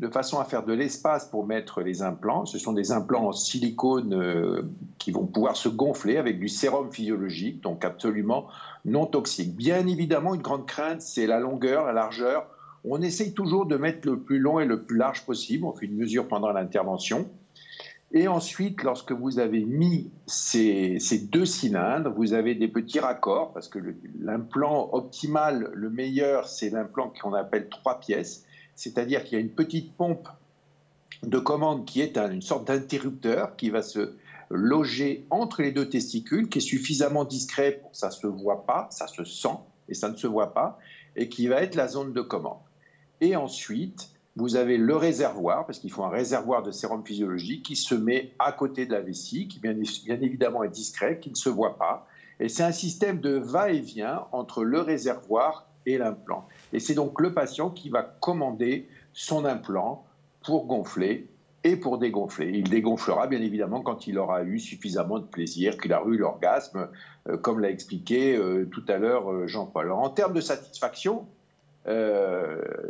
de 0.00 0.08
façon 0.08 0.40
à 0.40 0.44
faire 0.44 0.64
de 0.64 0.72
l'espace 0.72 1.26
pour 1.26 1.46
mettre 1.46 1.80
les 1.80 2.02
implants. 2.02 2.46
Ce 2.46 2.58
sont 2.58 2.72
des 2.72 2.90
implants 2.90 3.28
en 3.28 3.32
silicone 3.32 4.14
euh, 4.14 4.62
qui 4.98 5.12
vont 5.12 5.26
pouvoir 5.26 5.56
se 5.56 5.68
gonfler 5.68 6.16
avec 6.16 6.40
du 6.40 6.48
sérum 6.48 6.90
physiologique, 6.90 7.62
donc 7.62 7.84
absolument 7.84 8.48
non 8.84 9.06
toxique. 9.06 9.54
Bien 9.54 9.86
évidemment, 9.86 10.34
une 10.34 10.42
grande 10.42 10.66
crainte, 10.66 11.00
c'est 11.00 11.26
la 11.26 11.38
longueur, 11.38 11.86
la 11.86 11.92
largeur. 11.92 12.46
On 12.84 13.00
essaye 13.00 13.32
toujours 13.32 13.66
de 13.66 13.76
mettre 13.76 14.08
le 14.08 14.18
plus 14.18 14.38
long 14.38 14.58
et 14.58 14.66
le 14.66 14.82
plus 14.82 14.96
large 14.96 15.24
possible. 15.24 15.64
On 15.64 15.72
fait 15.72 15.86
une 15.86 15.96
mesure 15.96 16.26
pendant 16.26 16.50
l'intervention. 16.50 17.28
Et 18.12 18.28
ensuite, 18.28 18.82
lorsque 18.82 19.12
vous 19.12 19.38
avez 19.38 19.64
mis 19.64 20.10
ces, 20.26 20.98
ces, 21.00 21.18
deux 21.18 21.46
cylindres, 21.46 22.12
vous 22.12 22.32
avez 22.32 22.54
des 22.54 22.68
petits 22.68 23.00
raccords, 23.00 23.52
parce 23.52 23.68
que 23.68 23.80
l'implant 24.20 24.90
optimal, 24.92 25.70
le 25.74 25.90
meilleur, 25.90 26.46
c'est 26.46 26.70
l'implant 26.70 27.12
qu'on 27.20 27.32
appelle 27.32 27.68
trois 27.68 27.98
pièces 27.98 28.44
c'est-à-dire 28.76 29.24
qu'il 29.24 29.34
y 29.34 29.36
a 29.36 29.40
une 29.40 29.50
petite 29.50 29.92
pompe 29.94 30.28
de 31.22 31.38
commande 31.38 31.84
qui 31.84 32.00
est 32.00 32.18
une 32.18 32.42
sorte 32.42 32.66
d'interrupteur 32.66 33.56
qui 33.56 33.70
va 33.70 33.82
se 33.82 34.14
loger 34.50 35.26
entre 35.30 35.62
les 35.62 35.72
deux 35.72 35.88
testicules, 35.88 36.48
qui 36.48 36.58
est 36.58 36.62
suffisamment 36.62 37.24
discret 37.24 37.78
pour 37.80 37.92
que 37.92 37.96
ça 37.96 38.08
ne 38.08 38.12
se 38.12 38.26
voit 38.26 38.66
pas, 38.66 38.88
ça 38.90 39.06
se 39.06 39.24
sent 39.24 39.56
et 39.88 39.94
ça 39.94 40.08
ne 40.08 40.16
se 40.16 40.26
voit 40.26 40.54
pas, 40.54 40.78
et 41.16 41.28
qui 41.28 41.46
va 41.46 41.62
être 41.62 41.74
la 41.74 41.88
zone 41.88 42.12
de 42.12 42.20
commande. 42.20 42.60
Et 43.20 43.36
ensuite, 43.36 44.10
vous 44.36 44.56
avez 44.56 44.78
le 44.78 44.96
réservoir, 44.96 45.66
parce 45.66 45.78
qu'il 45.78 45.92
faut 45.92 46.02
un 46.04 46.10
réservoir 46.10 46.62
de 46.62 46.72
sérum 46.72 47.04
physiologique 47.04 47.64
qui 47.64 47.76
se 47.76 47.94
met 47.94 48.32
à 48.38 48.52
côté 48.52 48.86
de 48.86 48.92
la 48.92 49.00
vessie, 49.00 49.46
qui 49.46 49.60
bien, 49.60 49.74
bien 49.74 50.20
évidemment 50.20 50.64
est 50.64 50.70
discret, 50.70 51.20
qui 51.20 51.30
ne 51.30 51.36
se 51.36 51.48
voit 51.48 51.78
pas. 51.78 52.06
Et 52.40 52.48
c'est 52.48 52.64
un 52.64 52.72
système 52.72 53.20
de 53.20 53.30
va-et-vient 53.30 54.26
entre 54.32 54.64
le 54.64 54.80
réservoir 54.80 55.66
et 55.86 55.98
l'implant. 55.98 56.46
Et 56.72 56.80
c'est 56.80 56.94
donc 56.94 57.20
le 57.20 57.32
patient 57.32 57.70
qui 57.70 57.90
va 57.90 58.02
commander 58.02 58.88
son 59.12 59.44
implant 59.44 60.04
pour 60.42 60.66
gonfler 60.66 61.28
et 61.64 61.76
pour 61.76 61.98
dégonfler. 61.98 62.50
Il 62.54 62.68
dégonflera 62.68 63.26
bien 63.26 63.40
évidemment 63.40 63.80
quand 63.80 64.06
il 64.06 64.18
aura 64.18 64.44
eu 64.44 64.58
suffisamment 64.58 65.18
de 65.18 65.24
plaisir, 65.24 65.78
qu'il 65.78 65.92
a 65.94 66.02
eu 66.06 66.18
l'orgasme, 66.18 66.88
euh, 67.28 67.38
comme 67.38 67.58
l'a 67.58 67.70
expliqué 67.70 68.36
euh, 68.36 68.68
tout 68.70 68.84
à 68.86 68.98
l'heure 68.98 69.32
euh, 69.32 69.46
Jean-Paul. 69.46 69.90
En 69.90 70.10
termes 70.10 70.34
de 70.34 70.42
satisfaction, 70.42 71.26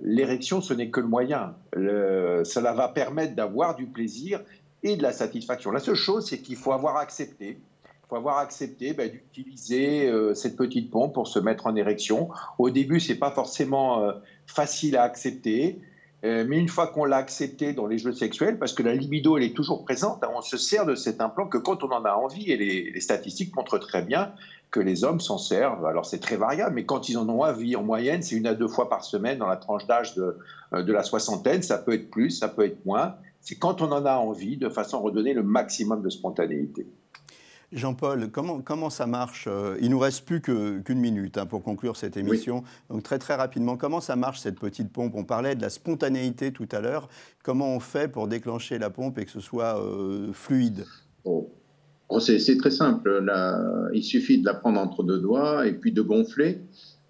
l'érection, 0.02 0.61
ce 0.61 0.72
n'est 0.72 0.88
que 0.88 1.00
le 1.00 1.09
moyen. 1.09 1.57
cela 1.72 2.72
va 2.74 2.87
permettre 2.87 3.35
d'avoir 3.35 3.74
du 3.74 3.87
plaisir 3.87 4.40
et 4.85 4.96
de 4.96 5.02
la 5.02 5.12
satisfaction. 5.12 5.72
La 5.72 5.80
seule 5.80 5.96
chose, 5.96 6.28
c'est 6.28 6.38
qu'il 6.38 6.54
faut 6.54 6.70
avoir 6.70 6.98
accepté 6.98 7.59
faut 8.09 8.17
avoir 8.17 8.38
accepté 8.38 8.93
ben, 8.93 9.11
d'utiliser 9.11 10.09
euh, 10.09 10.35
cette 10.35 10.57
petite 10.57 10.90
pompe 10.90 11.14
pour 11.14 11.29
se 11.29 11.38
mettre 11.38 11.67
en 11.67 11.77
érection. 11.77 12.29
Au 12.59 12.71
début, 12.71 13.01
ce 13.01 13.12
n'est 13.12 13.19
pas 13.19 13.31
forcément 13.31 14.05
euh, 14.05 14.12
facile 14.47 14.97
à 14.97 15.03
accepter, 15.03 15.81
euh, 16.25 16.45
mais 16.49 16.59
une 16.59 16.69
fois 16.69 16.87
qu'on 16.87 17.05
l'a 17.05 17.17
accepté 17.17 17.73
dans 17.73 17.87
les 17.87 17.99
jeux 17.99 18.12
sexuels, 18.12 18.59
parce 18.59 18.73
que 18.73 18.83
la 18.83 18.95
libido, 18.95 19.37
elle 19.37 19.45
est 19.45 19.57
toujours 19.57 19.85
présente, 19.85 20.23
hein, 20.25 20.31
on 20.35 20.40
se 20.40 20.57
sert 20.57 20.87
de 20.87 20.95
cet 20.95 21.21
implant 21.21 21.47
que 21.47 21.59
quand 21.59 21.85
on 21.85 21.90
en 21.90 22.05
a 22.05 22.12
envie, 22.12 22.51
et 22.51 22.57
les, 22.57 23.01
statistiques 23.01 23.55
montrent 23.55 23.79
très 23.79 24.03
bien 24.03 24.33
que 24.71 24.81
les 24.81 25.05
hommes 25.05 25.21
s'en 25.21 25.38
servent. 25.38 25.87
Alors 25.87 26.05
c'est 26.05 26.19
très 26.19 26.37
variable, 26.37 26.75
mais 26.75 26.85
quand 26.85 27.09
ils 27.09 27.17
en 27.19 27.29
ont 27.29 27.43
envie, 27.43 27.77
en 27.77 27.83
moyenne, 27.83 28.23
c'est 28.23 28.37
une 28.37 28.47
à 28.47 28.55
deux 28.55 28.69
fois 28.69 28.88
par 28.88 29.05
semaine 29.05 29.38
dans 29.38 29.47
la 29.47 29.57
tranche 29.57 29.87
d'âge 29.87 30.14
de, 30.14 30.37
de 30.73 30.93
la 30.93 31.03
soixantaine. 31.03 31.62
Ça 31.62 31.79
peut 31.79 31.93
être 31.93 32.11
plus, 32.11 32.31
ça 32.31 32.49
peut 32.49 32.64
être 32.64 32.85
moins. 32.85 33.14
C'est 33.40 33.57
quand 33.57 33.83
on 33.83 33.93
en 33.93 34.05
a 34.05 34.17
envie, 34.17 34.57
de 34.57 34.69
façon 34.69 34.97
à 34.97 35.01
redonner 35.01 35.35
le 35.35 35.43
maximum 35.43 36.03
de 36.03 36.09
spontanéité. 36.09 36.87
Jean-Paul, 37.74 38.30
comment, 38.30 38.60
comment 38.60 38.90
ça 38.90 39.06
marche 39.06 39.48
Il 39.80 39.90
nous 39.90 39.98
reste 39.98 40.24
plus 40.24 40.40
qu'une 40.40 40.98
minute 40.98 41.38
hein, 41.38 41.46
pour 41.46 41.62
conclure 41.62 41.96
cette 41.96 42.16
émission. 42.16 42.62
Donc 42.88 43.02
très 43.02 43.18
très 43.18 43.34
rapidement, 43.34 43.76
comment 43.76 44.00
ça 44.00 44.16
marche 44.16 44.40
cette 44.40 44.58
petite 44.58 44.92
pompe? 44.92 45.14
On 45.14 45.24
parlait 45.24 45.54
de 45.54 45.62
la 45.62 45.70
spontanéité 45.70 46.52
tout 46.52 46.68
à 46.72 46.80
l'heure. 46.80 47.08
Comment 47.42 47.74
on 47.74 47.80
fait 47.80 48.08
pour 48.08 48.28
déclencher 48.28 48.78
la 48.78 48.90
pompe 48.90 49.18
et 49.18 49.24
que 49.24 49.30
ce 49.30 49.40
soit 49.40 49.80
fluide? 50.32 50.84
Oh. 51.24 51.50
Oh, 52.08 52.20
c'est 52.20 52.56
très 52.58 52.70
simple. 52.70 53.24
il 53.92 54.04
suffit 54.04 54.38
de 54.38 54.46
la 54.46 54.54
prendre 54.54 54.78
entre 54.78 55.02
deux 55.02 55.18
doigts 55.18 55.66
et 55.66 55.72
puis 55.72 55.92
de 55.92 56.02
gonfler. 56.02 56.60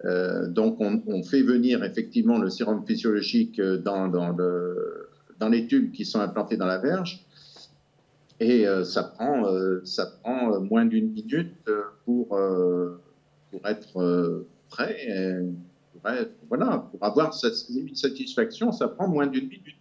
Euh, 0.03 0.47
donc, 0.47 0.77
on, 0.79 1.23
fait 1.23 1.41
venir 1.41 1.83
effectivement 1.83 2.37
le 2.37 2.49
sérum 2.49 2.83
physiologique 2.85 3.61
dans, 3.61 4.07
dans, 4.07 5.49
les 5.49 5.67
tubes 5.67 5.91
qui 5.91 6.05
sont 6.05 6.19
implantés 6.19 6.57
dans 6.57 6.65
la 6.65 6.77
verge. 6.77 7.24
Et 8.39 8.67
euh, 8.67 8.83
ça, 8.83 9.03
prend, 9.03 9.45
euh, 9.45 9.81
ça 9.85 10.05
prend 10.21 10.59
moins 10.59 10.85
d'une 10.85 11.11
minute 11.11 11.69
pour, 12.03 12.37
pour 13.51 13.67
être 13.67 14.45
prêt. 14.69 15.37
voilà, 16.49 16.77
pour 16.91 17.03
avoir 17.03 17.33
cette 17.33 17.55
satisfaction, 17.95 18.71
ça 18.71 18.87
prend 18.87 19.07
moins 19.07 19.27
d'une 19.27 19.47
minute. 19.47 19.77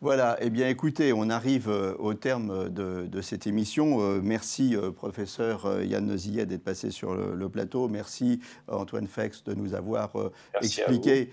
Voilà, 0.00 0.36
eh 0.40 0.50
bien 0.50 0.68
écoutez, 0.68 1.12
on 1.14 1.30
arrive 1.30 1.70
euh, 1.70 1.94
au 1.98 2.12
terme 2.12 2.68
de, 2.68 3.20
cette 3.22 3.46
émission. 3.46 4.02
Euh, 4.02 4.20
merci 4.22 4.76
euh, 4.76 4.90
professeur 4.90 5.82
Yann 5.82 6.04
Nozillet 6.04 6.44
d'être 6.44 6.64
passé 6.64 6.90
sur 6.90 7.14
le, 7.14 7.48
plateau. 7.48 7.88
Merci 7.88 8.40
Antoine 8.68 9.06
Fex 9.06 9.44
de 9.44 9.54
nous 9.54 9.74
avoir 9.74 10.12
expliqué 10.60 11.30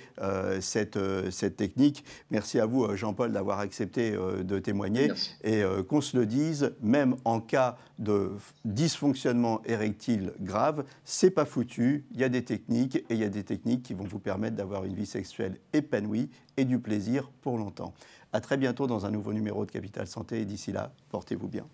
cette, 0.59 0.99
cette, 1.31 1.57
technique. 1.57 2.05
Merci 2.29 2.59
à 2.59 2.65
vous 2.65 2.95
Jean-Paul 2.95 3.31
d'avoir 3.31 3.59
accepté 3.59 4.11
de 4.11 4.59
témoigner. 4.59 5.11
Et 5.43 5.63
qu'on 5.89 6.01
se 6.01 6.15
le 6.15 6.25
dise, 6.25 6.73
même 6.81 7.15
en 7.25 7.39
cas 7.39 7.77
de 7.97 8.31
dysfonctionnement 8.65 9.61
érectile 9.65 10.33
grave, 10.41 10.83
c'est 11.05 11.31
pas 11.31 11.45
foutu. 11.45 12.05
Il 12.11 12.19
y 12.19 12.23
a 12.23 12.29
des 12.29 12.43
techniques 12.43 12.97
et 12.97 13.13
il 13.13 13.17
y 13.17 13.23
a 13.23 13.29
des 13.29 13.43
techniques 13.43 13.83
qui 13.83 13.93
vont 13.93 14.03
vous 14.03 14.19
permettre 14.19 14.57
d'avoir 14.57 14.83
une 14.85 14.95
vie 14.95 15.05
sexuelle 15.05 15.57
épanouie 15.73 16.29
et 16.57 16.65
du 16.65 16.79
plaisir 16.79 17.31
pour 17.41 17.57
longtemps. 17.57 17.93
À 18.33 18.39
très 18.39 18.57
bientôt 18.57 18.87
dans 18.87 19.05
un 19.05 19.11
nouveau 19.11 19.33
numéro 19.33 19.65
de 19.65 19.71
Capital 19.71 20.07
Santé 20.07 20.41
et 20.41 20.45
d'ici 20.45 20.71
là, 20.71 20.91
portez-vous 21.09 21.49
bien. 21.49 21.65